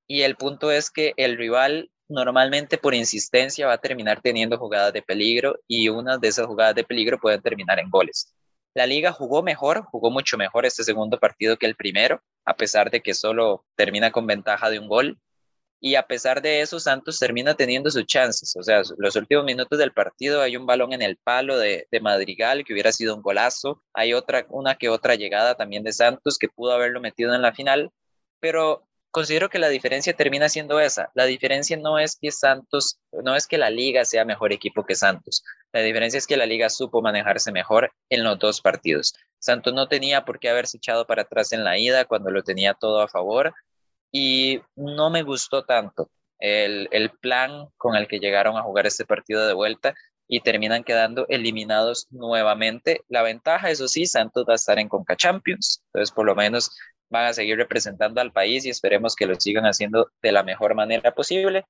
Y 0.08 0.22
el 0.22 0.36
punto 0.36 0.72
es 0.72 0.92
que 0.92 1.14
el 1.18 1.38
rival 1.38 1.90
normalmente 2.10 2.78
por 2.78 2.94
insistencia 2.94 3.68
va 3.68 3.74
a 3.74 3.78
terminar 3.80 4.22
teniendo 4.22 4.58
jugadas 4.58 4.94
de 4.94 5.02
peligro 5.02 5.56
y 5.68 5.90
unas 5.90 6.20
de 6.22 6.28
esas 6.28 6.46
jugadas 6.46 6.76
de 6.76 6.84
peligro 6.84 7.20
pueden 7.20 7.42
terminar 7.42 7.80
en 7.80 7.90
goles. 7.90 8.34
La 8.76 8.86
liga 8.86 9.12
jugó 9.12 9.44
mejor, 9.44 9.84
jugó 9.86 10.10
mucho 10.10 10.38
mejor 10.38 10.66
este 10.66 10.84
segundo 10.84 11.20
partido 11.20 11.58
que 11.58 11.66
el 11.66 11.76
primero, 11.76 12.22
a 12.46 12.56
pesar 12.56 12.90
de 12.90 13.02
que 13.02 13.14
solo 13.14 13.66
termina 13.76 14.12
con 14.12 14.26
ventaja 14.26 14.70
de 14.70 14.80
un 14.80 14.88
gol. 14.88 15.20
Y 15.86 15.96
a 15.96 16.08
pesar 16.08 16.42
de 16.42 16.62
eso, 16.62 16.80
Santos 16.80 17.20
termina 17.20 17.56
teniendo 17.56 17.92
sus 17.92 18.06
chances. 18.06 18.56
O 18.56 18.64
sea, 18.64 18.84
los 18.98 19.18
últimos 19.18 19.44
minutos 19.44 19.78
del 19.78 19.92
partido 19.92 20.42
hay 20.42 20.56
un 20.56 20.66
balón 20.66 20.94
en 20.94 21.02
el 21.02 21.18
palo 21.18 21.58
de, 21.60 21.90
de 21.92 22.00
Madrigal 22.00 22.64
que 22.64 22.72
hubiera 22.72 22.94
sido 22.94 23.14
un 23.14 23.22
golazo. 23.22 23.84
Hay 23.94 24.14
otra, 24.14 24.46
una 24.48 24.76
que 24.76 24.88
otra 24.88 25.16
llegada 25.16 25.56
también 25.56 25.84
de 25.84 25.92
Santos 25.92 26.38
que 26.38 26.48
pudo 26.48 26.72
haberlo 26.72 27.02
metido 27.02 27.36
en 27.36 27.42
la 27.42 27.52
final. 27.52 27.92
Pero 28.40 28.88
considero 29.12 29.50
que 29.50 29.60
la 29.60 29.68
diferencia 29.68 30.14
termina 30.14 30.48
siendo 30.48 30.80
esa. 30.80 31.12
La 31.16 31.26
diferencia 31.26 31.76
no 31.76 32.00
es 32.00 32.16
que 32.16 32.32
Santos, 32.32 33.02
no 33.12 33.36
es 33.36 33.46
que 33.46 33.58
la 33.58 33.70
liga 33.70 34.06
sea 34.06 34.24
mejor 34.24 34.54
equipo 34.54 34.86
que 34.86 34.96
Santos. 34.96 35.44
La 35.74 35.82
diferencia 35.82 36.18
es 36.18 36.28
que 36.28 36.38
la 36.38 36.46
liga 36.46 36.70
supo 36.70 37.02
manejarse 37.02 37.52
mejor 37.52 37.92
en 38.08 38.24
los 38.24 38.40
dos 38.40 38.62
partidos. 38.62 39.16
Santos 39.38 39.74
no 39.74 39.90
tenía 39.90 40.24
por 40.24 40.40
qué 40.40 40.48
haberse 40.48 40.78
echado 40.78 41.06
para 41.06 41.24
atrás 41.24 41.52
en 41.52 41.66
la 41.66 41.78
ida 41.78 42.06
cuando 42.06 42.32
lo 42.32 42.42
tenía 42.42 42.74
todo 42.74 43.02
a 43.02 43.10
favor 43.10 43.54
y 44.14 44.62
no 44.76 45.10
me 45.10 45.24
gustó 45.24 45.66
tanto 45.66 46.10
el, 46.40 46.88
el, 46.92 47.10
plan 47.10 47.68
con 47.78 47.96
el 47.96 48.08
que 48.08 48.20
llegaron 48.20 48.56
a 48.56 48.62
jugar 48.62 48.86
este 48.86 49.06
partido 49.06 49.46
de 49.48 49.54
vuelta 49.54 49.96
y 50.28 50.42
terminan 50.42 50.84
quedando 50.84 51.26
eliminados 51.30 52.08
nuevamente. 52.12 53.02
La 53.10 53.24
ventaja, 53.24 53.72
eso 53.72 53.88
sí, 53.88 54.06
Santos 54.06 54.46
va 54.48 54.54
a 54.54 54.56
estar 54.56 54.80
en 54.80 54.88
Conca 54.88 55.16
Champions, 55.16 55.84
entonces 55.88 56.14
por 56.14 56.26
lo 56.26 56.36
menos 56.36 56.72
van 57.10 57.26
a 57.26 57.34
seguir 57.34 57.58
representando 57.58 58.22
al 58.22 58.32
país 58.32 58.66
y 58.66 58.70
esperemos 58.70 59.16
que 59.16 59.26
lo 59.26 59.36
sigan 59.36 59.66
haciendo 59.66 60.12
de 60.22 60.32
la 60.32 60.44
mejor 60.44 60.76
manera 60.76 61.14
posible. 61.14 61.66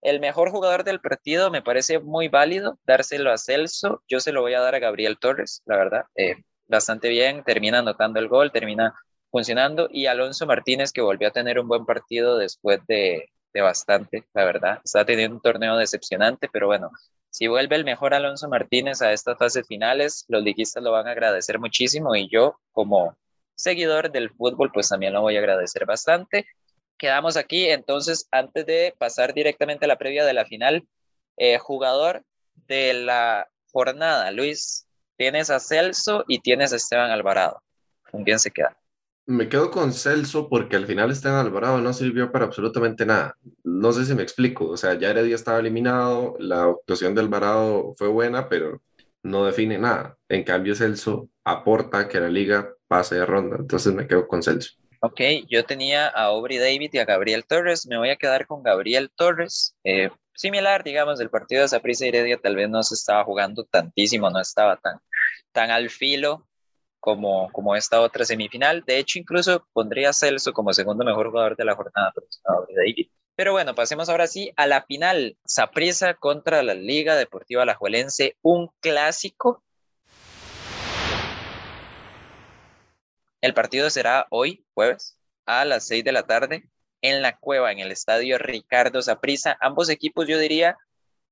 El 0.00 0.18
mejor 0.18 0.50
jugador 0.50 0.84
del 0.84 1.00
partido 1.00 1.50
me 1.50 1.62
parece 1.62 2.00
muy 2.00 2.28
válido 2.28 2.78
dárselo 2.84 3.32
a 3.32 3.38
Celso. 3.38 4.02
Yo 4.08 4.18
se 4.20 4.32
lo 4.32 4.40
voy 4.40 4.54
a 4.54 4.60
dar 4.60 4.74
a 4.74 4.80
Gabriel 4.80 5.18
Torres, 5.18 5.62
la 5.66 5.76
verdad. 5.76 6.04
Eh, 6.16 6.36
bastante 6.66 7.08
bien, 7.08 7.44
termina 7.44 7.78
anotando 7.80 8.18
el 8.18 8.28
gol, 8.28 8.50
termina 8.50 8.94
funcionando 9.32 9.88
y 9.90 10.06
Alonso 10.06 10.46
Martínez 10.46 10.92
que 10.92 11.00
volvió 11.00 11.28
a 11.28 11.32
tener 11.32 11.58
un 11.58 11.66
buen 11.66 11.86
partido 11.86 12.38
después 12.38 12.80
de, 12.86 13.30
de 13.52 13.60
bastante, 13.62 14.24
la 14.34 14.44
verdad. 14.44 14.80
Está 14.84 15.04
teniendo 15.04 15.36
un 15.36 15.42
torneo 15.42 15.76
decepcionante, 15.76 16.48
pero 16.52 16.66
bueno, 16.68 16.90
si 17.30 17.48
vuelve 17.48 17.76
el 17.76 17.84
mejor 17.84 18.14
Alonso 18.14 18.48
Martínez 18.48 19.00
a 19.00 19.12
estas 19.12 19.38
fases 19.38 19.66
finales, 19.66 20.26
los 20.28 20.42
liguistas 20.42 20.82
lo 20.82 20.92
van 20.92 21.08
a 21.08 21.12
agradecer 21.12 21.58
muchísimo 21.58 22.14
y 22.14 22.28
yo 22.30 22.60
como 22.72 23.16
seguidor 23.54 24.12
del 24.12 24.30
fútbol 24.30 24.70
pues 24.72 24.88
también 24.88 25.14
lo 25.14 25.22
voy 25.22 25.36
a 25.36 25.38
agradecer 25.40 25.86
bastante. 25.86 26.46
Quedamos 26.98 27.38
aquí, 27.38 27.68
entonces 27.68 28.28
antes 28.30 28.66
de 28.66 28.94
pasar 28.98 29.32
directamente 29.34 29.86
a 29.86 29.88
la 29.88 29.96
previa 29.96 30.24
de 30.26 30.34
la 30.34 30.44
final, 30.44 30.86
eh, 31.38 31.58
jugador 31.58 32.22
de 32.66 32.92
la 32.92 33.48
jornada, 33.72 34.30
Luis, 34.30 34.86
tienes 35.16 35.48
a 35.48 35.58
Celso 35.58 36.24
y 36.28 36.40
tienes 36.40 36.72
a 36.72 36.76
Esteban 36.76 37.10
Alvarado. 37.10 37.62
¿Con 38.10 38.24
quién 38.24 38.38
se 38.38 38.50
queda? 38.50 38.76
Me 39.26 39.48
quedo 39.48 39.70
con 39.70 39.92
Celso 39.92 40.48
porque 40.48 40.74
al 40.74 40.86
final 40.86 41.10
Esteban 41.10 41.46
Alvarado 41.46 41.78
no 41.80 41.92
sirvió 41.92 42.32
para 42.32 42.46
absolutamente 42.46 43.06
nada. 43.06 43.36
No 43.62 43.92
sé 43.92 44.04
si 44.04 44.14
me 44.14 44.22
explico. 44.22 44.68
O 44.68 44.76
sea, 44.76 44.94
ya 44.94 45.10
Heredia 45.10 45.36
estaba 45.36 45.60
eliminado, 45.60 46.34
la 46.40 46.64
actuación 46.64 47.14
de 47.14 47.20
Alvarado 47.20 47.94
fue 47.96 48.08
buena, 48.08 48.48
pero 48.48 48.82
no 49.22 49.44
define 49.44 49.78
nada. 49.78 50.18
En 50.28 50.42
cambio, 50.42 50.74
Celso 50.74 51.28
aporta 51.44 52.08
que 52.08 52.18
la 52.18 52.28
liga 52.28 52.74
pase 52.88 53.14
de 53.14 53.26
ronda. 53.26 53.56
Entonces 53.60 53.94
me 53.94 54.08
quedo 54.08 54.26
con 54.26 54.42
Celso. 54.42 54.72
Ok, 55.00 55.20
yo 55.48 55.64
tenía 55.64 56.08
a 56.08 56.24
Aubrey 56.26 56.58
David 56.58 56.90
y 56.92 56.98
a 56.98 57.04
Gabriel 57.04 57.44
Torres. 57.44 57.86
Me 57.86 57.98
voy 57.98 58.10
a 58.10 58.16
quedar 58.16 58.46
con 58.46 58.62
Gabriel 58.62 59.10
Torres. 59.14 59.76
Eh, 59.84 60.10
similar, 60.34 60.82
digamos, 60.82 61.18
del 61.18 61.30
partido 61.30 61.62
de 61.62 61.68
Saprissa 61.68 62.06
Heredia, 62.06 62.38
tal 62.38 62.56
vez 62.56 62.68
no 62.68 62.82
se 62.82 62.94
estaba 62.94 63.24
jugando 63.24 63.64
tantísimo, 63.64 64.30
no 64.30 64.40
estaba 64.40 64.76
tan, 64.76 64.98
tan 65.52 65.70
al 65.70 65.90
filo 65.90 66.46
como, 67.02 67.50
como 67.50 67.74
esta 67.74 68.00
otra 68.00 68.24
semifinal. 68.24 68.84
De 68.86 68.96
hecho, 68.98 69.18
incluso 69.18 69.66
pondría 69.72 70.10
a 70.10 70.12
Celso 70.12 70.52
como 70.52 70.72
segundo 70.72 71.04
mejor 71.04 71.30
jugador 71.30 71.56
de 71.56 71.64
la 71.64 71.74
jornada, 71.74 72.14
pero 73.34 73.50
bueno, 73.50 73.74
pasemos 73.74 74.08
ahora 74.08 74.28
sí 74.28 74.52
a 74.56 74.68
la 74.68 74.82
final. 74.82 75.36
Saprissa 75.44 76.14
contra 76.14 76.62
la 76.62 76.74
Liga 76.74 77.16
Deportiva 77.16 77.62
Alajuelense, 77.62 78.36
un 78.40 78.70
clásico. 78.78 79.64
El 83.40 83.54
partido 83.54 83.90
será 83.90 84.28
hoy, 84.30 84.64
jueves, 84.72 85.18
a 85.44 85.64
las 85.64 85.88
6 85.88 86.04
de 86.04 86.12
la 86.12 86.22
tarde, 86.22 86.70
en 87.00 87.20
la 87.20 87.36
cueva, 87.36 87.72
en 87.72 87.80
el 87.80 87.90
estadio 87.90 88.38
Ricardo 88.38 89.02
Saprissa. 89.02 89.56
Ambos 89.60 89.88
equipos, 89.88 90.28
yo 90.28 90.38
diría, 90.38 90.76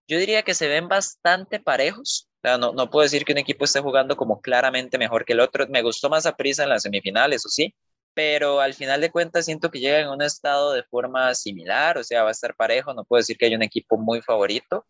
yo 0.09 0.18
diría 0.18 0.42
que 0.42 0.54
se 0.54 0.66
ven 0.66 0.88
bastante 0.88 1.61
parejos 1.61 2.29
no, 2.42 2.90
puedo 2.90 3.05
decir 3.05 3.24
que 3.24 3.33
un 3.33 3.38
equipo 3.38 3.64
esté 3.64 3.81
jugando 3.81 4.16
como 4.16 4.40
claramente 4.40 4.98
mejor 4.98 5.24
que 5.24 5.33
el 5.35 5.40
otro. 5.40 5.66
Me 5.68 5.83
gustó 5.83 6.09
más 6.09 6.26
a 6.26 6.37
prisa 6.37 6.62
en 6.62 6.70
las 6.70 6.83
semifinales, 6.83 7.42
eso 7.42 7.48
sí, 7.48 7.74
pero 8.14 8.61
al 8.61 8.74
final 8.74 9.00
de 9.00 9.11
cuentas 9.11 9.44
siento 9.44 9.70
que 9.70 9.81
llega 9.81 10.00
en 10.00 10.09
un 10.09 10.22
estado 10.22 10.72
de 10.72 10.83
forma 10.85 11.35
similar, 11.35 11.98
o 11.98 12.05
sea, 12.05 12.22
va 12.22 12.31
a 12.31 12.33
estar 12.33 12.55
parejo. 12.57 12.94
No 12.94 13.05
puedo 13.05 13.20
decir 13.20 13.37
que 13.37 13.46
hay 13.46 13.55
un 13.55 13.62
equipo 13.62 13.98
muy 13.98 14.22
favorito. 14.22 14.87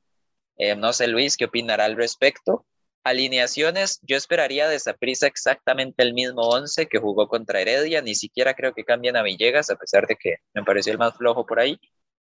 Eh, 0.56 0.76
no 0.76 0.92
sé, 0.92 1.08
Luis, 1.08 1.36
¿qué 1.36 1.46
opinará 1.46 1.86
al 1.86 1.96
respecto? 1.96 2.66
Alineaciones, 3.02 3.98
yo 4.02 4.16
esperaría 4.16 4.68
de 4.68 4.78
prisa 4.98 5.26
exactamente 5.26 6.02
el 6.02 6.12
mismo 6.12 6.42
11 6.42 6.86
que 6.86 6.98
jugó 6.98 7.28
contra 7.28 7.60
Heredia, 7.60 8.02
ni 8.02 8.14
siquiera 8.14 8.54
creo 8.54 8.74
que 8.74 8.84
cambien 8.84 9.16
a 9.16 9.22
Villegas, 9.22 9.70
a 9.70 9.76
pesar 9.76 10.06
de 10.06 10.16
que 10.16 10.36
me 10.52 10.62
pareció 10.64 10.92
el 10.92 10.98
más 10.98 11.16
flojo 11.16 11.46
por 11.46 11.60
ahí. 11.60 11.78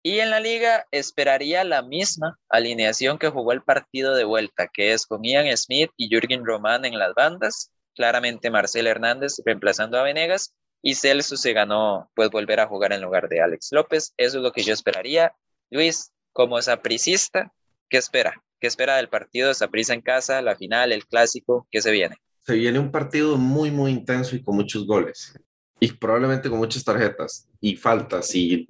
Y 0.08 0.22
en 0.22 0.30
la 0.30 0.40
liga 0.40 0.88
esperaría 0.92 1.66
la 1.66 1.82
misma 1.82 2.40
alineación 2.48 3.20
que 3.20 3.28
jugó 3.28 3.52
el 3.52 3.62
partido 3.62 4.16
de 4.16 4.24
vuelta, 4.24 4.70
que 4.74 4.94
es 4.94 5.06
con 5.06 5.22
Ian 5.22 5.46
Smith 5.58 5.92
y 5.98 6.08
Jürgen 6.08 6.46
Román 6.46 6.86
en 6.86 6.98
las 6.98 7.14
bandas, 7.14 7.74
claramente 7.94 8.50
Marcel 8.50 8.88
Hernández 8.88 9.34
reemplazando 9.46 10.00
a 10.00 10.04
Venegas 10.04 10.56
y 10.82 10.96
Celso 10.96 11.36
se 11.36 11.52
ganó 11.52 12.10
pues 12.16 12.30
volver 12.30 12.62
a 12.62 12.68
jugar 12.68 12.94
en 12.94 13.02
lugar 13.02 13.28
de 13.28 13.42
Alex 13.42 13.68
López. 13.74 14.14
Eso 14.16 14.38
es 14.38 14.44
lo 14.44 14.54
que 14.54 14.64
yo 14.64 14.74
esperaría. 14.74 15.34
Luis, 15.72 16.14
como 16.32 16.62
sapricista, 16.62 17.52
¿qué 17.90 17.98
espera? 17.98 18.42
¿Qué 18.62 18.68
espera 18.68 18.96
del 18.96 19.10
partido 19.10 19.54
Saprissa 19.54 19.94
en 19.94 20.00
casa, 20.00 20.42
la 20.42 20.56
final, 20.56 20.94
el 20.94 21.06
clásico? 21.06 21.68
¿Qué 21.70 21.82
se 21.82 21.92
viene? 21.92 22.16
Se 22.46 22.54
viene 22.54 22.80
un 22.80 22.92
partido 22.92 23.36
muy, 23.36 23.72
muy 23.72 23.92
intenso 23.92 24.38
y 24.38 24.42
con 24.42 24.56
muchos 24.56 24.88
goles 24.88 25.34
y 25.80 25.92
probablemente 25.92 26.50
con 26.50 26.60
muchas 26.60 26.84
tarjetas 26.84 27.48
y 27.62 27.76
faltas 27.76 28.34
y 28.36 28.68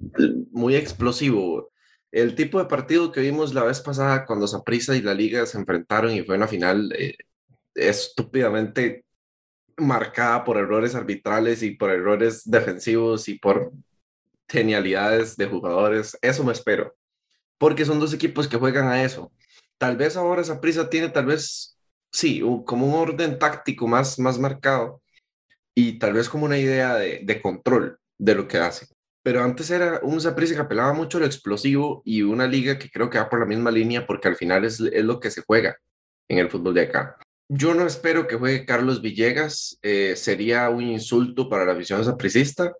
muy 0.50 0.76
explosivo. 0.76 1.70
El 2.10 2.34
tipo 2.34 2.58
de 2.58 2.66
partido 2.66 3.12
que 3.12 3.20
vimos 3.20 3.54
la 3.54 3.64
vez 3.64 3.80
pasada 3.80 4.26
cuando 4.26 4.46
Saprissa 4.46 4.96
y 4.96 5.02
la 5.02 5.14
Liga 5.14 5.44
se 5.46 5.58
enfrentaron 5.58 6.12
y 6.12 6.22
fue 6.22 6.36
una 6.36 6.48
final 6.48 6.92
eh, 6.98 7.16
estúpidamente 7.74 9.04
marcada 9.76 10.44
por 10.44 10.56
errores 10.56 10.94
arbitrales 10.94 11.62
y 11.62 11.72
por 11.72 11.90
errores 11.90 12.42
defensivos 12.44 13.28
y 13.28 13.38
por 13.38 13.72
genialidades 14.48 15.36
de 15.36 15.46
jugadores. 15.46 16.18
Eso 16.22 16.44
me 16.44 16.52
espero. 16.52 16.94
porque 17.58 17.84
son 17.84 18.00
dos 18.00 18.14
equipos 18.14 18.48
que 18.48 18.56
juegan 18.56 18.88
a 18.88 19.02
eso. 19.02 19.32
Tal 19.78 19.96
vez 19.96 20.16
ahora 20.16 20.42
esa 20.42 20.60
prisa 20.60 20.88
tiene, 20.90 21.08
tal 21.08 21.26
vez, 21.26 21.76
sí, 22.12 22.40
como 22.66 22.86
un 22.86 22.94
orden 22.94 23.38
táctico 23.38 23.88
más, 23.88 24.18
más 24.18 24.38
marcado 24.38 25.02
y 25.80 25.92
tal 25.92 26.12
vez 26.12 26.28
como 26.28 26.44
una 26.44 26.58
idea 26.58 26.96
de, 26.96 27.40
control 27.40 28.00
de 28.18 28.34
lo 28.34 28.48
que 28.48 28.58
hace. 28.58 28.88
Pero 29.22 29.44
antes 29.44 29.70
era 29.70 30.00
un 30.02 30.18
prisa 30.34 30.56
que 30.56 30.60
apelaba 30.60 30.92
mucho 30.92 31.18
a 31.18 31.20
lo 31.20 31.26
explosivo 31.26 32.02
y 32.04 32.22
una 32.22 32.48
liga 32.48 32.80
que 32.80 32.90
creo 32.90 33.08
que 33.08 33.18
va 33.18 33.30
por 33.30 33.38
la 33.38 33.46
misma 33.46 33.70
línea 33.70 34.04
porque 34.04 34.26
al 34.26 34.34
final 34.34 34.64
es, 34.64 34.80
es 34.80 35.04
lo 35.04 35.20
que 35.20 35.30
se 35.30 35.42
juega 35.42 35.76
en 36.26 36.38
el 36.38 36.50
fútbol 36.50 36.74
de 36.74 36.80
acá. 36.80 37.16
Yo 37.48 37.74
no 37.74 37.86
espero 37.86 38.26
que 38.26 38.34
juegue 38.34 38.66
Carlos 38.66 39.00
Villegas, 39.00 39.78
eh, 39.82 40.16
sería 40.16 40.68
un 40.68 40.82
insulto 40.82 41.48
para 41.48 41.64
la 41.64 41.74
afición 41.74 42.04
sapricista. 42.04 42.74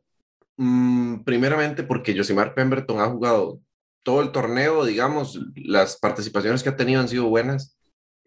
Mm, 0.57 1.23
primeramente 1.23 1.85
porque 1.85 2.17
Josimar 2.17 2.53
Pemberton 2.53 2.99
ha 2.99 3.07
jugado 3.07 3.61
todo 4.03 4.23
el 4.23 4.33
torneo, 4.33 4.85
digamos, 4.85 5.39
las 5.55 5.97
participaciones 5.99 6.65
que 6.65 6.71
ha 6.71 6.77
tenido 6.77 7.01
han 7.01 7.09
sido 7.09 7.29
buenas. 7.29 7.78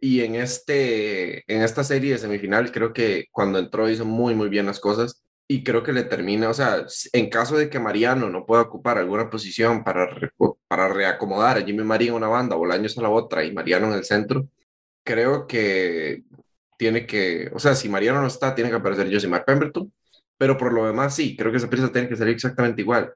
Y 0.04 0.22
en, 0.22 0.36
este, 0.36 1.44
en 1.54 1.62
esta 1.62 1.84
serie 1.84 2.14
de 2.14 2.18
semifinal 2.18 2.72
creo 2.72 2.92
que 2.92 3.28
cuando 3.32 3.60
entró 3.60 3.88
hizo 3.90 4.04
muy, 4.04 4.34
muy 4.34 4.50
bien 4.50 4.66
las 4.66 4.80
cosas 4.80 5.24
y 5.48 5.64
creo 5.64 5.84
que 5.84 5.94
le 5.94 6.04
termina, 6.04 6.50
o 6.50 6.54
sea, 6.54 6.86
en 7.14 7.30
caso 7.30 7.58
de 7.58 7.70
que 7.70 7.80
Mariano 7.80 8.30
no 8.30 8.46
pueda 8.46 8.64
ocupar 8.64 8.98
alguna 8.98 9.30
posición 9.30 9.84
para, 9.84 10.10
para 10.68 10.88
reacomodar 10.88 11.58
a 11.58 11.62
Jimmy 11.62 11.84
María 11.84 12.10
en 12.10 12.16
una 12.16 12.28
banda, 12.28 12.56
Bolaños 12.56 12.98
a 12.98 13.02
la 13.02 13.10
otra 13.10 13.44
y 13.44 13.52
Mariano 13.54 13.88
en 13.88 13.94
el 13.94 14.06
centro, 14.06 14.48
creo 15.04 15.48
que 15.48 16.24
tiene 16.78 17.06
que, 17.06 17.52
o 17.54 17.60
sea, 17.60 17.76
si 17.76 17.90
Mariano 17.90 18.22
no 18.22 18.28
está, 18.28 18.56
tiene 18.56 18.72
que 18.72 18.78
aparecer 18.78 19.12
Josimar 19.12 19.46
Pemberton, 19.46 19.92
pero 20.38 20.58
por 20.58 20.74
lo 20.74 20.88
demás 20.88 21.16
sí, 21.16 21.38
creo 21.38 21.52
que 21.52 21.58
esa 21.58 21.70
prisa 21.70 21.92
tiene 21.92 22.10
que 22.10 22.16
salir 22.16 22.34
exactamente 22.34 22.82
igual. 22.82 23.14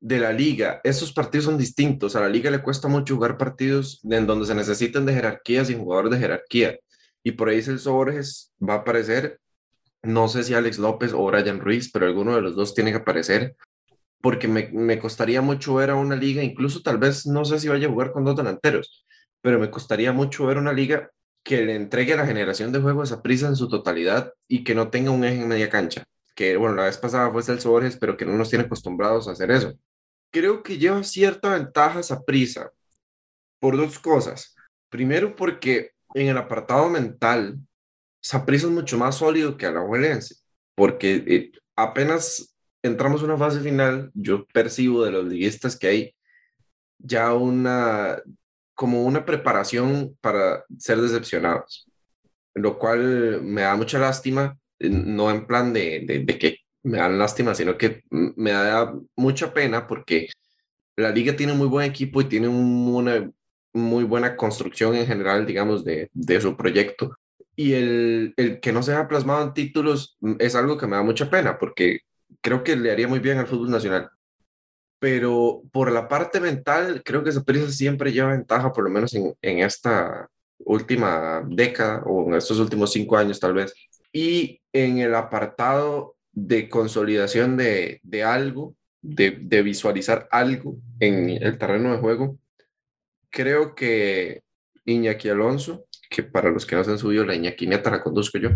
De 0.00 0.18
la 0.18 0.32
liga, 0.32 0.80
esos 0.82 1.12
partidos 1.12 1.44
son 1.44 1.58
distintos. 1.58 2.16
A 2.16 2.20
la 2.20 2.28
liga 2.28 2.50
le 2.50 2.62
cuesta 2.62 2.88
mucho 2.88 3.14
jugar 3.14 3.36
partidos 3.36 4.00
en 4.02 4.26
donde 4.26 4.46
se 4.46 4.54
necesitan 4.54 5.04
de 5.04 5.12
jerarquías 5.12 5.68
y 5.68 5.74
jugadores 5.74 6.12
de 6.12 6.18
jerarquía. 6.18 6.78
Y 7.22 7.32
por 7.32 7.50
ahí 7.50 7.62
Celso 7.62 7.92
Borges 7.92 8.52
va 8.66 8.74
a 8.74 8.76
aparecer, 8.78 9.38
no 10.02 10.28
sé 10.28 10.42
si 10.42 10.54
Alex 10.54 10.78
López 10.78 11.12
o 11.12 11.24
Brian 11.26 11.60
Ruiz, 11.60 11.90
pero 11.92 12.06
alguno 12.06 12.34
de 12.34 12.40
los 12.40 12.56
dos 12.56 12.74
tiene 12.74 12.92
que 12.92 12.98
aparecer, 12.98 13.56
porque 14.22 14.48
me, 14.48 14.70
me 14.72 14.98
costaría 14.98 15.42
mucho 15.42 15.74
ver 15.74 15.90
a 15.90 15.96
una 15.96 16.16
liga, 16.16 16.42
incluso 16.42 16.80
tal 16.82 16.96
vez 16.96 17.26
no 17.26 17.44
sé 17.44 17.60
si 17.60 17.68
vaya 17.68 17.86
a 17.86 17.90
jugar 17.90 18.12
con 18.12 18.24
dos 18.24 18.36
delanteros, 18.36 19.04
pero 19.42 19.58
me 19.58 19.70
costaría 19.70 20.12
mucho 20.12 20.46
ver 20.46 20.56
una 20.56 20.72
liga 20.72 21.10
que 21.42 21.62
le 21.62 21.74
entregue 21.74 22.16
la 22.16 22.26
generación 22.26 22.72
de 22.72 22.80
juegos 22.80 23.12
a 23.12 23.22
prisa 23.22 23.48
en 23.48 23.56
su 23.56 23.68
totalidad 23.68 24.32
y 24.48 24.64
que 24.64 24.74
no 24.74 24.90
tenga 24.90 25.10
un 25.10 25.24
eje 25.24 25.42
en 25.42 25.48
media 25.48 25.70
cancha. 25.70 26.04
Que 26.34 26.56
bueno, 26.56 26.74
la 26.76 26.84
vez 26.84 26.98
pasada 26.98 27.30
fue 27.30 27.42
Celso 27.42 27.70
Borges, 27.70 27.96
pero 27.96 28.16
que 28.16 28.24
no 28.24 28.32
nos 28.36 28.50
tiene 28.50 28.64
acostumbrados 28.64 29.28
a 29.28 29.32
hacer 29.32 29.50
eso. 29.50 29.74
Creo 30.30 30.62
que 30.62 30.78
lleva 30.78 31.02
cierta 31.02 31.54
ventaja 31.54 32.00
a 32.08 32.22
prisa 32.24 32.70
por 33.58 33.76
dos 33.76 33.98
cosas. 33.98 34.54
Primero, 34.88 35.36
porque 35.36 35.90
en 36.14 36.28
el 36.28 36.38
apartado 36.38 36.88
mental, 36.88 37.58
Saprissa 38.22 38.66
es 38.66 38.72
mucho 38.72 38.98
más 38.98 39.16
sólido 39.16 39.56
que 39.56 39.66
Alajuelense, 39.66 40.36
porque 40.74 41.24
eh, 41.26 41.52
apenas 41.76 42.54
entramos 42.82 43.22
a 43.22 43.26
una 43.26 43.38
fase 43.38 43.60
final, 43.60 44.10
yo 44.14 44.46
percibo 44.46 45.04
de 45.04 45.12
los 45.12 45.26
liguistas 45.26 45.78
que 45.78 45.86
hay 45.86 46.14
ya 46.98 47.32
una 47.34 48.22
como 48.74 49.04
una 49.04 49.26
preparación 49.26 50.16
para 50.22 50.64
ser 50.78 51.00
decepcionados, 51.00 51.86
lo 52.54 52.78
cual 52.78 53.42
me 53.42 53.60
da 53.60 53.76
mucha 53.76 53.98
lástima, 53.98 54.58
no 54.78 55.30
en 55.30 55.46
plan 55.46 55.72
de, 55.74 56.24
de, 56.24 56.38
que 56.38 56.56
me 56.82 56.98
dan 56.98 57.18
lástima, 57.18 57.54
sino 57.54 57.76
que 57.76 58.02
me 58.10 58.52
da 58.52 58.94
mucha 59.16 59.52
pena 59.52 59.86
porque 59.86 60.28
la 60.96 61.10
liga 61.10 61.36
tiene 61.36 61.52
muy 61.54 61.66
buen 61.66 61.88
equipo 61.88 62.20
y 62.20 62.24
tiene 62.24 62.48
una 62.48 63.30
muy 63.72 64.04
buena 64.04 64.36
construcción 64.36 64.94
en 64.96 65.06
general, 65.06 65.46
digamos, 65.46 65.84
de, 65.84 66.10
de 66.12 66.40
su 66.40 66.56
proyecto. 66.56 67.16
Y 67.54 67.74
el, 67.74 68.34
el, 68.36 68.60
que 68.60 68.72
no 68.72 68.82
se 68.82 68.92
haya 68.92 69.08
plasmado 69.08 69.44
en 69.44 69.54
títulos 69.54 70.16
es 70.38 70.54
algo 70.54 70.78
que 70.78 70.86
me 70.86 70.96
da 70.96 71.02
mucha 71.02 71.30
pena 71.30 71.58
porque 71.58 72.00
creo 72.40 72.64
que 72.64 72.76
le 72.76 72.90
haría 72.90 73.08
muy 73.08 73.18
bien 73.18 73.38
al 73.38 73.46
fútbol 73.46 73.70
nacional 73.70 74.10
pero 75.00 75.62
por 75.72 75.90
la 75.90 76.06
parte 76.06 76.40
mental, 76.40 77.02
creo 77.02 77.24
que 77.24 77.32
Saprissa 77.32 77.70
siempre 77.70 78.12
lleva 78.12 78.32
ventaja, 78.32 78.70
por 78.70 78.84
lo 78.84 78.90
menos 78.90 79.14
en, 79.14 79.34
en, 79.40 79.60
esta 79.60 80.28
última 80.58 81.42
década 81.48 82.02
o 82.04 82.28
en 82.28 82.34
estos 82.34 82.58
últimos 82.60 82.92
cinco 82.92 83.16
años 83.16 83.40
tal 83.40 83.54
vez. 83.54 83.74
Y 84.12 84.60
en 84.72 84.98
el 84.98 85.14
apartado 85.14 86.16
de 86.32 86.68
consolidación 86.68 87.56
de, 87.56 88.00
de 88.02 88.24
algo, 88.24 88.76
de, 89.02 89.38
de, 89.40 89.62
visualizar 89.62 90.28
algo 90.30 90.76
en 91.00 91.30
el 91.30 91.58
terreno 91.58 91.92
de 91.92 91.98
juego, 91.98 92.38
creo 93.30 93.74
que 93.74 94.42
Iñaki 94.84 95.28
Alonso, 95.28 95.86
que 96.08 96.22
para 96.22 96.50
los 96.50 96.66
que 96.66 96.76
no 96.76 96.84
se 96.84 96.90
han 96.90 96.98
subido 96.98 97.24
la 97.24 97.34
Iñaki 97.34 97.66
Neta 97.66 97.90
la 97.90 98.02
conduzco 98.02 98.38
yo, 98.38 98.50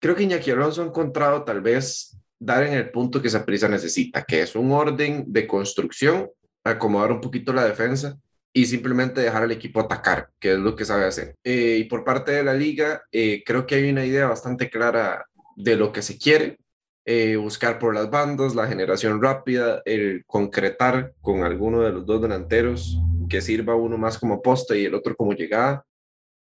creo 0.00 0.14
que 0.14 0.24
Iñaki 0.24 0.50
Alonso 0.50 0.82
ha 0.82 0.86
encontrado 0.86 1.44
tal 1.44 1.60
vez 1.60 2.16
dar 2.38 2.64
en 2.64 2.74
el 2.74 2.90
punto 2.90 3.22
que 3.22 3.28
esa 3.28 3.44
prisa 3.44 3.68
necesita, 3.68 4.22
que 4.22 4.42
es 4.42 4.54
un 4.54 4.70
orden 4.72 5.24
de 5.28 5.46
construcción, 5.46 6.30
acomodar 6.62 7.12
un 7.12 7.20
poquito 7.20 7.52
la 7.52 7.64
defensa 7.64 8.18
y 8.52 8.66
simplemente 8.66 9.20
dejar 9.20 9.42
al 9.42 9.50
equipo 9.50 9.80
atacar, 9.80 10.28
que 10.38 10.52
es 10.52 10.58
lo 10.58 10.76
que 10.76 10.84
sabe 10.84 11.06
hacer. 11.06 11.34
Eh, 11.42 11.78
y 11.80 11.84
por 11.84 12.04
parte 12.04 12.32
de 12.32 12.44
la 12.44 12.54
liga, 12.54 13.02
eh, 13.10 13.42
creo 13.44 13.66
que 13.66 13.74
hay 13.76 13.90
una 13.90 14.04
idea 14.04 14.28
bastante 14.28 14.70
clara 14.70 15.26
de 15.56 15.76
lo 15.76 15.92
que 15.92 16.02
se 16.02 16.18
quiere, 16.18 16.58
eh, 17.04 17.36
buscar 17.36 17.78
por 17.78 17.94
las 17.94 18.10
bandas, 18.10 18.54
la 18.54 18.66
generación 18.66 19.22
rápida, 19.22 19.82
el 19.84 20.24
concretar 20.26 21.14
con 21.20 21.42
alguno 21.42 21.82
de 21.82 21.92
los 21.92 22.06
dos 22.06 22.22
delanteros, 22.22 22.98
que 23.28 23.40
sirva 23.40 23.74
uno 23.74 23.98
más 23.98 24.18
como 24.18 24.42
poste 24.42 24.78
y 24.78 24.84
el 24.84 24.94
otro 24.94 25.16
como 25.16 25.32
llegada, 25.32 25.84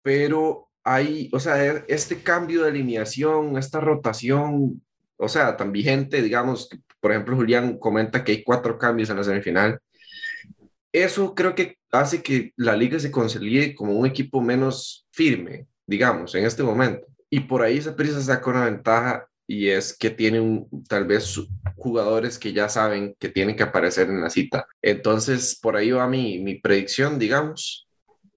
pero 0.02 0.70
hay, 0.84 1.30
o 1.32 1.40
sea, 1.40 1.64
este 1.88 2.22
cambio 2.24 2.64
de 2.64 2.70
alineación, 2.70 3.58
esta 3.58 3.80
rotación 3.80 4.82
o 5.24 5.30
sea, 5.30 5.56
tan 5.58 5.72
vigente, 5.72 6.22
digamos, 6.22 6.70
por 7.00 7.12
ejemplo, 7.12 7.36
Julián 7.36 7.78
comenta 7.78 8.24
que 8.24 8.34
hay 8.34 8.44
cuatro 8.44 8.78
cambios 8.78 9.10
en 9.10 9.18
la 9.18 9.24
semifinal. 9.24 9.80
Eso 10.92 11.34
creo 11.34 11.56
que 11.56 11.78
hace 11.92 12.22
que 12.22 12.54
la 12.56 12.76
liga 12.76 13.00
se 13.00 13.12
consolide 13.12 13.74
como 13.76 13.94
un 13.94 14.06
equipo 14.06 14.42
menos 14.42 15.08
firme, 15.12 15.68
digamos, 15.88 16.36
en 16.36 16.46
este 16.46 16.64
momento. 16.64 17.08
Y 17.30 17.42
por 17.42 17.62
ahí 17.62 17.78
esa 17.78 17.96
prisa 17.96 18.22
saca 18.22 18.50
una 18.50 18.66
ventaja 18.66 19.28
y 19.54 19.70
es 19.70 19.96
que 19.96 20.10
tiene 20.10 20.66
tal 20.90 21.06
vez 21.06 21.40
jugadores 21.76 22.40
que 22.40 22.54
ya 22.54 22.68
saben 22.70 23.16
que 23.20 23.30
tienen 23.30 23.56
que 23.56 23.62
aparecer 23.62 24.10
en 24.10 24.20
la 24.20 24.32
cita. 24.32 24.66
Entonces, 24.82 25.60
por 25.62 25.76
ahí 25.76 25.92
va 25.92 26.08
mi, 26.08 26.40
mi 26.40 26.56
predicción, 26.56 27.20
digamos, 27.20 27.88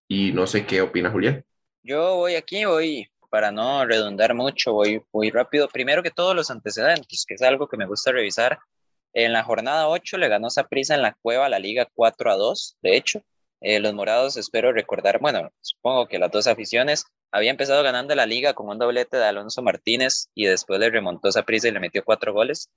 y 0.06 0.32
no 0.32 0.46
sé 0.46 0.66
qué 0.66 0.82
opina 0.82 1.10
Julián. 1.10 1.42
Yo 1.82 2.16
voy 2.16 2.34
aquí, 2.34 2.66
voy 2.66 3.08
para 3.30 3.50
no 3.50 3.86
redundar 3.86 4.34
mucho, 4.34 4.74
voy, 4.74 5.02
muy 5.10 5.30
rápido. 5.30 5.68
Primero 5.68 6.02
que 6.02 6.10
todos 6.10 6.36
los 6.36 6.50
antecedentes, 6.50 7.24
que 7.26 7.34
es 7.34 7.42
algo 7.42 7.66
que 7.66 7.78
me 7.78 7.86
gusta 7.86 8.12
revisar. 8.12 8.58
En 9.14 9.32
la 9.32 9.42
jornada 9.42 9.88
8 9.88 10.18
le 10.18 10.28
ganó 10.28 10.50
Saprissa 10.50 10.96
en 10.96 11.02
la 11.02 11.16
cueva 11.22 11.46
a 11.46 11.48
la 11.48 11.58
Liga 11.58 11.88
4 11.94 12.30
a 12.30 12.36
2, 12.36 12.76
de 12.82 12.96
hecho. 12.96 13.22
Eh, 13.62 13.80
los 13.80 13.94
morados, 13.94 14.36
espero 14.36 14.70
recordar, 14.70 15.18
bueno, 15.18 15.50
supongo 15.62 16.08
que 16.08 16.18
las 16.18 16.30
dos 16.30 16.46
aficiones 16.46 17.06
había 17.30 17.50
empezado 17.50 17.82
ganando 17.82 18.14
la 18.14 18.26
liga 18.26 18.54
con 18.54 18.68
un 18.68 18.78
doblete 18.78 19.16
de 19.16 19.24
Alonso 19.24 19.62
Martínez 19.62 20.28
y 20.34 20.46
después 20.46 20.80
le 20.80 20.90
remontó 20.90 21.30
Saprissa 21.30 21.68
y 21.68 21.72
le 21.72 21.80
metió 21.80 22.04
cuatro 22.04 22.32
goles. 22.32 22.70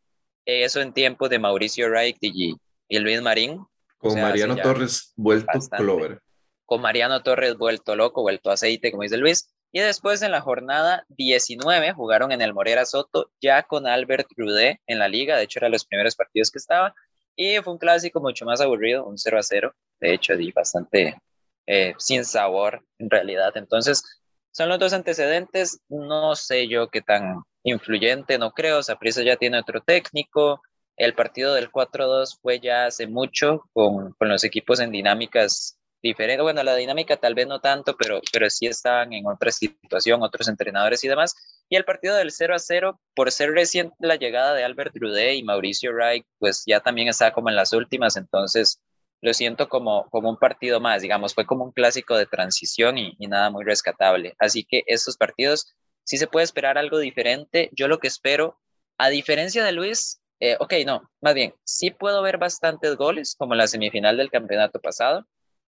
Eso 0.45 0.81
en 0.81 0.93
tiempo 0.93 1.29
de 1.29 1.39
Mauricio 1.39 1.89
Wright 1.89 2.17
y, 2.21 2.55
y 2.87 2.99
Luis 2.99 3.21
Marín. 3.21 3.65
Con 3.97 4.19
Mariano 4.19 4.55
Torres 4.55 5.13
vuelto 5.15 5.59
Clover. 5.77 6.21
Con 6.65 6.81
Mariano 6.81 7.21
Torres 7.21 7.57
vuelto 7.57 7.95
loco, 7.95 8.21
vuelto 8.21 8.51
aceite, 8.51 8.91
como 8.91 9.03
dice 9.03 9.17
Luis. 9.17 9.49
Y 9.71 9.79
después 9.79 10.21
en 10.23 10.31
la 10.31 10.41
jornada 10.41 11.05
19 11.09 11.93
jugaron 11.93 12.31
en 12.31 12.41
el 12.41 12.53
Morera 12.53 12.85
Soto 12.85 13.31
ya 13.39 13.63
con 13.63 13.85
Albert 13.85 14.27
Rudé 14.35 14.81
en 14.87 14.97
la 14.97 15.07
liga, 15.07 15.37
de 15.37 15.43
hecho 15.43 15.59
eran 15.59 15.71
los 15.71 15.85
primeros 15.85 16.15
partidos 16.15 16.49
que 16.49 16.57
estaba, 16.57 16.95
y 17.35 17.57
fue 17.59 17.73
un 17.73 17.79
clásico 17.79 18.19
mucho 18.19 18.45
más 18.45 18.61
aburrido, 18.61 19.05
un 19.05 19.17
0 19.17 19.37
a 19.37 19.43
0, 19.43 19.73
de 19.99 20.13
hecho, 20.13 20.33
y 20.33 20.51
bastante 20.51 21.21
eh, 21.67 21.93
sin 21.99 22.25
sabor 22.25 22.83
en 22.97 23.09
realidad. 23.11 23.55
Entonces, 23.55 24.03
son 24.51 24.69
los 24.69 24.79
dos 24.79 24.93
antecedentes, 24.93 25.79
no 25.89 26.35
sé 26.35 26.67
yo 26.67 26.89
qué 26.89 27.01
tan 27.01 27.43
influyente, 27.63 28.37
no 28.37 28.51
creo, 28.51 28.83
Saprissa 28.83 29.21
ya 29.23 29.37
tiene 29.37 29.59
otro 29.59 29.81
técnico, 29.81 30.61
el 30.97 31.13
partido 31.13 31.53
del 31.53 31.71
4-2 31.71 32.39
fue 32.41 32.59
ya 32.59 32.85
hace 32.85 33.07
mucho 33.07 33.63
con, 33.73 34.13
con 34.13 34.29
los 34.29 34.43
equipos 34.43 34.79
en 34.81 34.91
dinámicas 34.91 35.79
diferente. 36.01 36.41
Bueno, 36.41 36.63
la 36.63 36.75
dinámica 36.75 37.17
tal 37.17 37.35
vez 37.35 37.47
no 37.47 37.59
tanto, 37.59 37.95
pero, 37.97 38.21
pero 38.31 38.49
sí 38.49 38.67
estaban 38.67 39.13
en 39.13 39.25
otra 39.27 39.51
situación, 39.51 40.21
otros 40.23 40.47
entrenadores 40.47 41.03
y 41.03 41.07
demás. 41.07 41.35
Y 41.69 41.75
el 41.75 41.85
partido 41.85 42.15
del 42.15 42.31
0 42.31 42.55
a 42.55 42.59
0, 42.59 42.99
por 43.15 43.31
ser 43.31 43.51
reciente 43.51 43.95
la 43.99 44.15
llegada 44.15 44.53
de 44.53 44.63
Albert 44.63 44.93
Drude 44.93 45.35
y 45.35 45.43
Mauricio 45.43 45.91
Wright, 45.91 46.25
pues 46.37 46.63
ya 46.65 46.79
también 46.79 47.07
está 47.07 47.31
como 47.31 47.49
en 47.49 47.55
las 47.55 47.73
últimas, 47.73 48.17
entonces 48.17 48.81
lo 49.21 49.33
siento 49.33 49.69
como, 49.69 50.09
como 50.09 50.29
un 50.29 50.37
partido 50.37 50.79
más, 50.79 51.01
digamos, 51.01 51.33
fue 51.33 51.45
como 51.45 51.65
un 51.65 51.71
clásico 51.71 52.15
de 52.17 52.25
transición 52.25 52.97
y, 52.97 53.15
nada 53.27 53.49
muy 53.49 53.65
rescatable. 53.65 54.35
Así 54.39 54.63
que 54.63 54.83
estos 54.87 55.17
partidos 55.17 55.75
sí 56.03 56.17
se 56.17 56.27
puede 56.27 56.45
esperar 56.45 56.77
algo 56.77 56.99
diferente. 56.99 57.69
Yo 57.73 57.87
lo 57.87 57.99
que 57.99 58.07
espero, 58.07 58.57
a 58.97 59.09
diferencia 59.09 59.63
de 59.63 59.71
Luis, 59.71 60.21
eh, 60.39 60.57
ok, 60.59 60.73
no, 60.85 61.09
más 61.21 61.33
bien, 61.33 61.53
sí 61.63 61.91
puedo 61.91 62.21
ver 62.21 62.37
bastantes 62.37 62.95
goles, 62.95 63.35
como 63.37 63.55
la 63.55 63.67
semifinal 63.67 64.17
del 64.17 64.31
campeonato 64.31 64.79
pasado, 64.79 65.25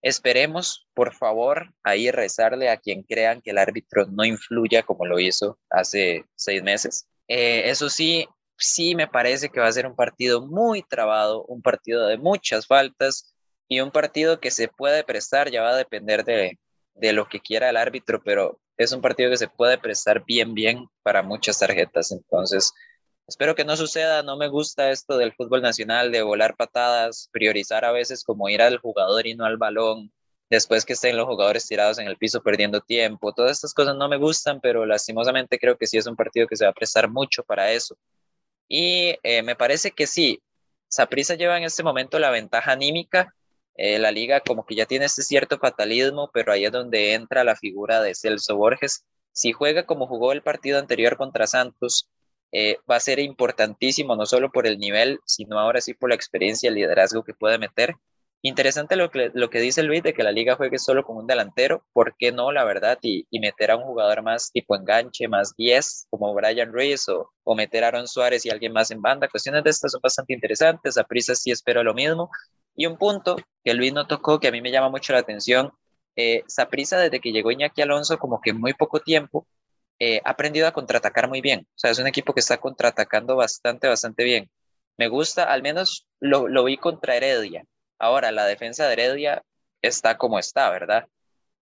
Esperemos, 0.02 0.86
por 0.94 1.14
favor, 1.14 1.74
ahí 1.82 2.12
rezarle 2.12 2.70
a 2.70 2.76
quien 2.76 3.02
crean 3.02 3.40
que 3.42 3.50
el 3.50 3.58
árbitro 3.58 4.06
no 4.06 4.24
influya 4.24 4.84
como 4.84 5.04
lo 5.04 5.18
hizo 5.18 5.58
hace 5.68 6.24
seis 6.36 6.62
meses. 6.62 7.08
Eh, 7.26 7.68
eso 7.70 7.88
sí, 7.88 8.24
sí 8.56 8.94
me 8.94 9.08
parece 9.08 9.48
que 9.48 9.58
va 9.58 9.66
a 9.66 9.72
ser 9.72 9.84
un 9.84 9.96
partido 9.96 10.46
muy 10.46 10.82
trabado, 10.82 11.44
un 11.46 11.60
partido 11.60 12.06
de 12.06 12.18
muchas 12.18 12.68
faltas 12.68 13.34
y 13.68 13.80
un 13.80 13.90
partido 13.90 14.40
que 14.40 14.50
se 14.50 14.68
puede 14.68 15.04
prestar, 15.04 15.50
ya 15.50 15.62
va 15.62 15.70
a 15.70 15.76
depender 15.76 16.24
de, 16.24 16.58
de 16.94 17.12
lo 17.12 17.28
que 17.28 17.40
quiera 17.40 17.70
el 17.70 17.76
árbitro, 17.76 18.22
pero 18.24 18.60
es 18.76 18.92
un 18.92 19.00
partido 19.00 19.30
que 19.30 19.36
se 19.36 19.48
puede 19.48 19.78
prestar 19.78 20.24
bien, 20.24 20.54
bien 20.54 20.88
para 21.02 21.22
muchas 21.22 21.58
tarjetas. 21.58 22.12
Entonces, 22.12 22.72
espero 23.26 23.54
que 23.54 23.64
no 23.64 23.76
suceda. 23.76 24.22
No 24.22 24.36
me 24.36 24.48
gusta 24.48 24.90
esto 24.90 25.16
del 25.16 25.32
fútbol 25.34 25.62
nacional, 25.62 26.12
de 26.12 26.22
volar 26.22 26.56
patadas, 26.56 27.28
priorizar 27.32 27.84
a 27.84 27.92
veces 27.92 28.22
como 28.24 28.48
ir 28.48 28.62
al 28.62 28.78
jugador 28.78 29.26
y 29.26 29.34
no 29.34 29.44
al 29.44 29.56
balón. 29.56 30.12
Después 30.48 30.84
que 30.84 30.92
estén 30.92 31.16
los 31.16 31.26
jugadores 31.26 31.66
tirados 31.66 31.98
en 31.98 32.06
el 32.06 32.16
piso 32.16 32.42
perdiendo 32.42 32.80
tiempo. 32.80 33.32
Todas 33.32 33.52
estas 33.52 33.74
cosas 33.74 33.96
no 33.96 34.08
me 34.08 34.16
gustan, 34.16 34.60
pero 34.60 34.86
lastimosamente 34.86 35.58
creo 35.58 35.76
que 35.76 35.86
sí 35.86 35.98
es 35.98 36.06
un 36.06 36.16
partido 36.16 36.46
que 36.46 36.56
se 36.56 36.64
va 36.64 36.70
a 36.70 36.74
prestar 36.74 37.10
mucho 37.10 37.42
para 37.42 37.72
eso. 37.72 37.96
Y 38.68 39.16
eh, 39.22 39.42
me 39.42 39.56
parece 39.56 39.90
que 39.90 40.06
sí, 40.06 40.40
Saprissa 40.88 41.34
lleva 41.34 41.56
en 41.56 41.64
este 41.64 41.82
momento 41.82 42.18
la 42.18 42.30
ventaja 42.30 42.72
anímica 42.72 43.34
eh, 43.76 43.98
la 43.98 44.10
liga 44.10 44.40
como 44.40 44.64
que 44.64 44.74
ya 44.74 44.86
tiene 44.86 45.04
este 45.06 45.22
cierto 45.22 45.58
fatalismo, 45.58 46.30
pero 46.32 46.52
ahí 46.52 46.64
es 46.64 46.72
donde 46.72 47.14
entra 47.14 47.44
la 47.44 47.56
figura 47.56 48.00
de 48.00 48.14
Celso 48.14 48.56
Borges. 48.56 49.04
Si 49.32 49.52
juega 49.52 49.84
como 49.86 50.06
jugó 50.06 50.32
el 50.32 50.42
partido 50.42 50.78
anterior 50.78 51.16
contra 51.16 51.46
Santos, 51.46 52.08
eh, 52.52 52.78
va 52.90 52.96
a 52.96 53.00
ser 53.00 53.18
importantísimo, 53.18 54.16
no 54.16 54.24
solo 54.26 54.50
por 54.50 54.66
el 54.66 54.78
nivel, 54.78 55.20
sino 55.26 55.58
ahora 55.58 55.80
sí 55.80 55.94
por 55.94 56.08
la 56.10 56.14
experiencia 56.14 56.68
y 56.68 56.70
el 56.70 56.74
liderazgo 56.76 57.22
que 57.24 57.34
puede 57.34 57.58
meter. 57.58 57.96
Interesante 58.42 58.96
lo 58.96 59.10
que, 59.10 59.30
lo 59.34 59.50
que 59.50 59.60
dice 59.60 59.82
Luis 59.82 60.02
de 60.02 60.14
que 60.14 60.22
la 60.22 60.30
liga 60.30 60.54
juegue 60.56 60.78
solo 60.78 61.04
con 61.04 61.16
un 61.16 61.26
delantero, 61.26 61.84
¿por 61.92 62.16
qué 62.16 62.32
no, 62.32 62.52
la 62.52 62.64
verdad? 62.64 62.98
Y, 63.02 63.26
meter 63.40 63.72
a 63.72 63.76
un 63.76 63.82
jugador 63.84 64.22
más 64.22 64.52
tipo 64.52 64.76
enganche, 64.76 65.26
más 65.28 65.54
10, 65.56 66.06
como 66.10 66.32
Brian 66.32 66.72
Ruiz, 66.72 67.08
o, 67.08 67.32
o 67.44 67.54
meter 67.56 67.84
a 67.84 67.88
Aaron 67.88 68.06
Suárez 68.08 68.46
y 68.46 68.50
alguien 68.50 68.72
más 68.72 68.90
en 68.90 69.02
banda. 69.02 69.28
Cuestiones 69.28 69.64
de 69.64 69.70
estas 69.70 69.92
son 69.92 70.00
bastante 70.00 70.32
interesantes. 70.32 70.96
A 70.96 71.04
Prisa 71.04 71.34
sí 71.34 71.50
espero 71.50 71.82
lo 71.82 71.92
mismo. 71.94 72.30
Y 72.76 72.86
un 72.86 72.98
punto 72.98 73.36
que 73.64 73.74
Luis 73.74 73.92
no 73.92 74.06
tocó, 74.06 74.38
que 74.38 74.48
a 74.48 74.52
mí 74.52 74.60
me 74.60 74.70
llama 74.70 74.90
mucho 74.90 75.12
la 75.12 75.20
atención, 75.20 75.72
eh, 76.16 76.44
Saprisa 76.46 76.98
desde 76.98 77.20
que 77.20 77.32
llegó 77.32 77.50
Iñaki 77.50 77.82
Alonso, 77.82 78.18
como 78.18 78.40
que 78.40 78.52
muy 78.52 78.74
poco 78.74 79.00
tiempo, 79.00 79.46
eh, 79.98 80.20
ha 80.24 80.30
aprendido 80.30 80.66
a 80.68 80.72
contraatacar 80.72 81.28
muy 81.28 81.40
bien. 81.40 81.66
O 81.70 81.78
sea, 81.78 81.90
es 81.90 81.98
un 81.98 82.06
equipo 82.06 82.34
que 82.34 82.40
está 82.40 82.58
contraatacando 82.58 83.36
bastante, 83.36 83.88
bastante 83.88 84.24
bien. 84.24 84.50
Me 84.98 85.08
gusta, 85.08 85.44
al 85.44 85.62
menos 85.62 86.06
lo, 86.20 86.48
lo 86.48 86.64
vi 86.64 86.76
contra 86.78 87.16
Heredia. 87.16 87.64
Ahora, 87.98 88.32
la 88.32 88.46
defensa 88.46 88.86
de 88.86 88.92
Heredia 88.94 89.42
está 89.82 90.18
como 90.18 90.38
está, 90.38 90.70
¿verdad? 90.70 91.08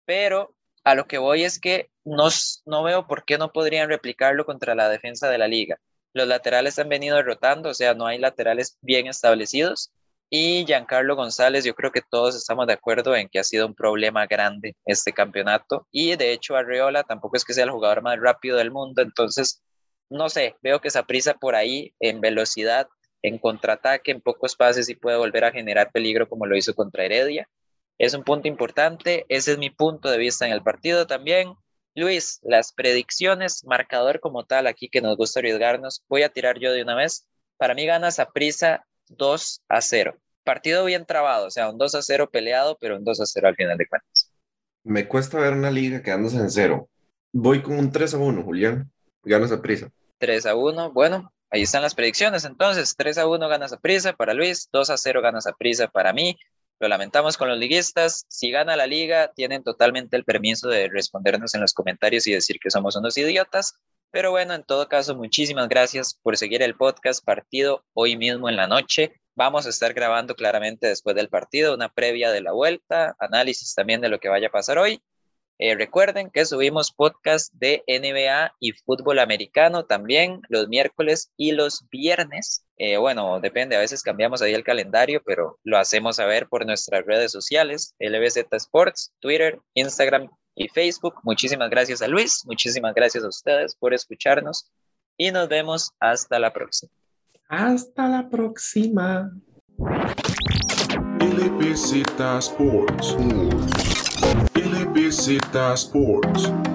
Pero 0.04 0.54
a 0.84 0.94
lo 0.94 1.06
que 1.06 1.18
voy 1.18 1.44
es 1.44 1.58
que 1.60 1.90
no, 2.04 2.28
no 2.66 2.82
veo 2.82 3.06
por 3.06 3.24
qué 3.24 3.38
no 3.38 3.52
podrían 3.52 3.88
replicarlo 3.88 4.44
contra 4.46 4.74
la 4.74 4.88
defensa 4.88 5.28
de 5.30 5.38
la 5.38 5.48
liga. 5.48 5.78
Los 6.12 6.28
laterales 6.28 6.78
han 6.78 6.88
venido 6.88 7.22
rotando, 7.22 7.70
o 7.70 7.74
sea, 7.74 7.94
no 7.94 8.06
hay 8.06 8.18
laterales 8.18 8.78
bien 8.82 9.06
establecidos 9.06 9.92
y 10.36 10.66
Giancarlo 10.66 11.14
González, 11.14 11.64
yo 11.64 11.76
creo 11.76 11.92
que 11.92 12.02
todos 12.02 12.34
estamos 12.34 12.66
de 12.66 12.72
acuerdo 12.72 13.14
en 13.14 13.28
que 13.28 13.38
ha 13.38 13.44
sido 13.44 13.68
un 13.68 13.74
problema 13.76 14.26
grande 14.26 14.74
este 14.84 15.12
campeonato. 15.12 15.86
Y 15.92 16.16
de 16.16 16.32
hecho, 16.32 16.56
Arreola 16.56 17.04
tampoco 17.04 17.36
es 17.36 17.44
que 17.44 17.54
sea 17.54 17.62
el 17.62 17.70
jugador 17.70 18.02
más 18.02 18.18
rápido 18.18 18.56
del 18.56 18.72
mundo. 18.72 19.00
Entonces, 19.00 19.62
no 20.10 20.28
sé, 20.28 20.56
veo 20.60 20.80
que 20.80 20.88
esa 20.88 21.04
prisa 21.04 21.34
por 21.34 21.54
ahí 21.54 21.94
en 22.00 22.20
velocidad, 22.20 22.88
en 23.22 23.38
contraataque, 23.38 24.10
en 24.10 24.20
pocos 24.20 24.56
pases 24.56 24.88
y 24.88 24.96
puede 24.96 25.16
volver 25.18 25.44
a 25.44 25.52
generar 25.52 25.92
peligro 25.92 26.28
como 26.28 26.46
lo 26.46 26.56
hizo 26.56 26.74
contra 26.74 27.04
Heredia. 27.04 27.48
Es 27.98 28.12
un 28.14 28.24
punto 28.24 28.48
importante. 28.48 29.26
Ese 29.28 29.52
es 29.52 29.58
mi 29.58 29.70
punto 29.70 30.10
de 30.10 30.18
vista 30.18 30.46
en 30.46 30.52
el 30.52 30.64
partido 30.64 31.06
también. 31.06 31.54
Luis, 31.94 32.40
las 32.42 32.72
predicciones, 32.72 33.64
marcador 33.64 34.18
como 34.18 34.44
tal, 34.44 34.66
aquí 34.66 34.88
que 34.88 35.00
nos 35.00 35.16
gusta 35.16 35.38
arriesgarnos, 35.38 36.02
voy 36.08 36.24
a 36.24 36.28
tirar 36.28 36.58
yo 36.58 36.72
de 36.72 36.82
una 36.82 36.96
vez. 36.96 37.24
Para 37.56 37.74
mí 37.74 37.86
gana 37.86 38.08
prisa 38.34 38.84
2 39.10 39.62
a 39.68 39.80
0 39.80 40.18
partido 40.44 40.84
bien 40.84 41.06
trabado, 41.06 41.46
o 41.46 41.50
sea, 41.50 41.70
un 41.70 41.78
2 41.78 41.94
a 41.96 42.02
0 42.02 42.30
peleado, 42.30 42.78
pero 42.80 42.96
un 42.96 43.04
2 43.04 43.20
a 43.20 43.26
0 43.26 43.48
al 43.48 43.56
final 43.56 43.76
de 43.76 43.88
cuentas. 43.88 44.30
Me 44.84 45.08
cuesta 45.08 45.38
ver 45.38 45.54
una 45.54 45.70
liga 45.70 46.02
quedándose 46.02 46.36
en 46.36 46.50
cero. 46.50 46.88
Voy 47.32 47.62
con 47.62 47.78
un 47.78 47.90
3 47.90 48.14
a 48.14 48.18
1, 48.18 48.42
Julián. 48.42 48.92
Ganas 49.22 49.50
a 49.50 49.62
prisa. 49.62 49.90
3 50.18 50.46
a 50.46 50.54
1, 50.54 50.92
bueno, 50.92 51.32
ahí 51.50 51.62
están 51.62 51.82
las 51.82 51.94
predicciones. 51.94 52.44
Entonces, 52.44 52.94
3 52.96 53.18
a 53.18 53.26
1 53.26 53.48
ganas 53.48 53.72
a 53.72 53.78
prisa 53.78 54.12
para 54.12 54.34
Luis, 54.34 54.68
2 54.72 54.90
a 54.90 54.96
0 54.96 55.22
ganas 55.22 55.46
a 55.46 55.52
prisa 55.52 55.88
para 55.88 56.12
mí. 56.12 56.36
Lo 56.80 56.88
lamentamos 56.88 57.36
con 57.36 57.48
los 57.48 57.58
liguistas. 57.58 58.26
Si 58.28 58.50
gana 58.50 58.76
la 58.76 58.86
liga, 58.86 59.32
tienen 59.34 59.62
totalmente 59.62 60.16
el 60.16 60.24
permiso 60.24 60.68
de 60.68 60.88
respondernos 60.88 61.54
en 61.54 61.62
los 61.62 61.72
comentarios 61.72 62.26
y 62.26 62.32
decir 62.32 62.58
que 62.60 62.70
somos 62.70 62.94
unos 62.96 63.16
idiotas. 63.16 63.78
Pero 64.14 64.30
bueno, 64.30 64.54
en 64.54 64.62
todo 64.62 64.88
caso, 64.88 65.16
muchísimas 65.16 65.68
gracias 65.68 66.14
por 66.22 66.36
seguir 66.36 66.62
el 66.62 66.76
podcast 66.76 67.24
partido 67.24 67.84
hoy 67.94 68.16
mismo 68.16 68.48
en 68.48 68.54
la 68.54 68.68
noche. 68.68 69.12
Vamos 69.34 69.66
a 69.66 69.70
estar 69.70 69.92
grabando 69.92 70.36
claramente 70.36 70.86
después 70.86 71.16
del 71.16 71.28
partido 71.28 71.74
una 71.74 71.88
previa 71.88 72.30
de 72.30 72.40
la 72.40 72.52
vuelta, 72.52 73.16
análisis 73.18 73.74
también 73.74 74.00
de 74.00 74.08
lo 74.08 74.20
que 74.20 74.28
vaya 74.28 74.46
a 74.46 74.52
pasar 74.52 74.78
hoy. 74.78 75.02
Eh, 75.58 75.74
recuerden 75.74 76.30
que 76.30 76.46
subimos 76.46 76.92
podcast 76.92 77.52
de 77.54 77.82
NBA 77.88 78.54
y 78.60 78.70
fútbol 78.70 79.18
americano 79.18 79.84
también 79.84 80.42
los 80.48 80.68
miércoles 80.68 81.32
y 81.36 81.50
los 81.50 81.84
viernes. 81.90 82.64
Eh, 82.76 82.98
bueno, 82.98 83.40
depende, 83.40 83.74
a 83.74 83.80
veces 83.80 84.04
cambiamos 84.04 84.42
ahí 84.42 84.54
el 84.54 84.62
calendario, 84.62 85.22
pero 85.26 85.58
lo 85.64 85.76
hacemos 85.76 86.16
saber 86.16 86.46
por 86.48 86.66
nuestras 86.66 87.04
redes 87.04 87.32
sociales, 87.32 87.96
LBZ 87.98 88.46
Sports, 88.52 89.12
Twitter, 89.18 89.58
Instagram 89.74 90.30
y 90.54 90.68
Facebook. 90.68 91.14
Muchísimas 91.22 91.70
gracias 91.70 92.02
a 92.02 92.08
Luis, 92.08 92.42
muchísimas 92.46 92.94
gracias 92.94 93.24
a 93.24 93.28
ustedes 93.28 93.74
por 93.74 93.94
escucharnos 93.94 94.70
y 95.16 95.30
nos 95.30 95.48
vemos 95.48 95.90
hasta 96.00 96.38
la 96.38 96.52
próxima. 96.52 96.92
Hasta 97.48 98.08
la 98.08 98.28
próxima. 98.28 99.30
LBZ 101.20 102.02
Sports. 102.38 103.16
LBZ 104.54 105.56
Sports. 105.74 106.73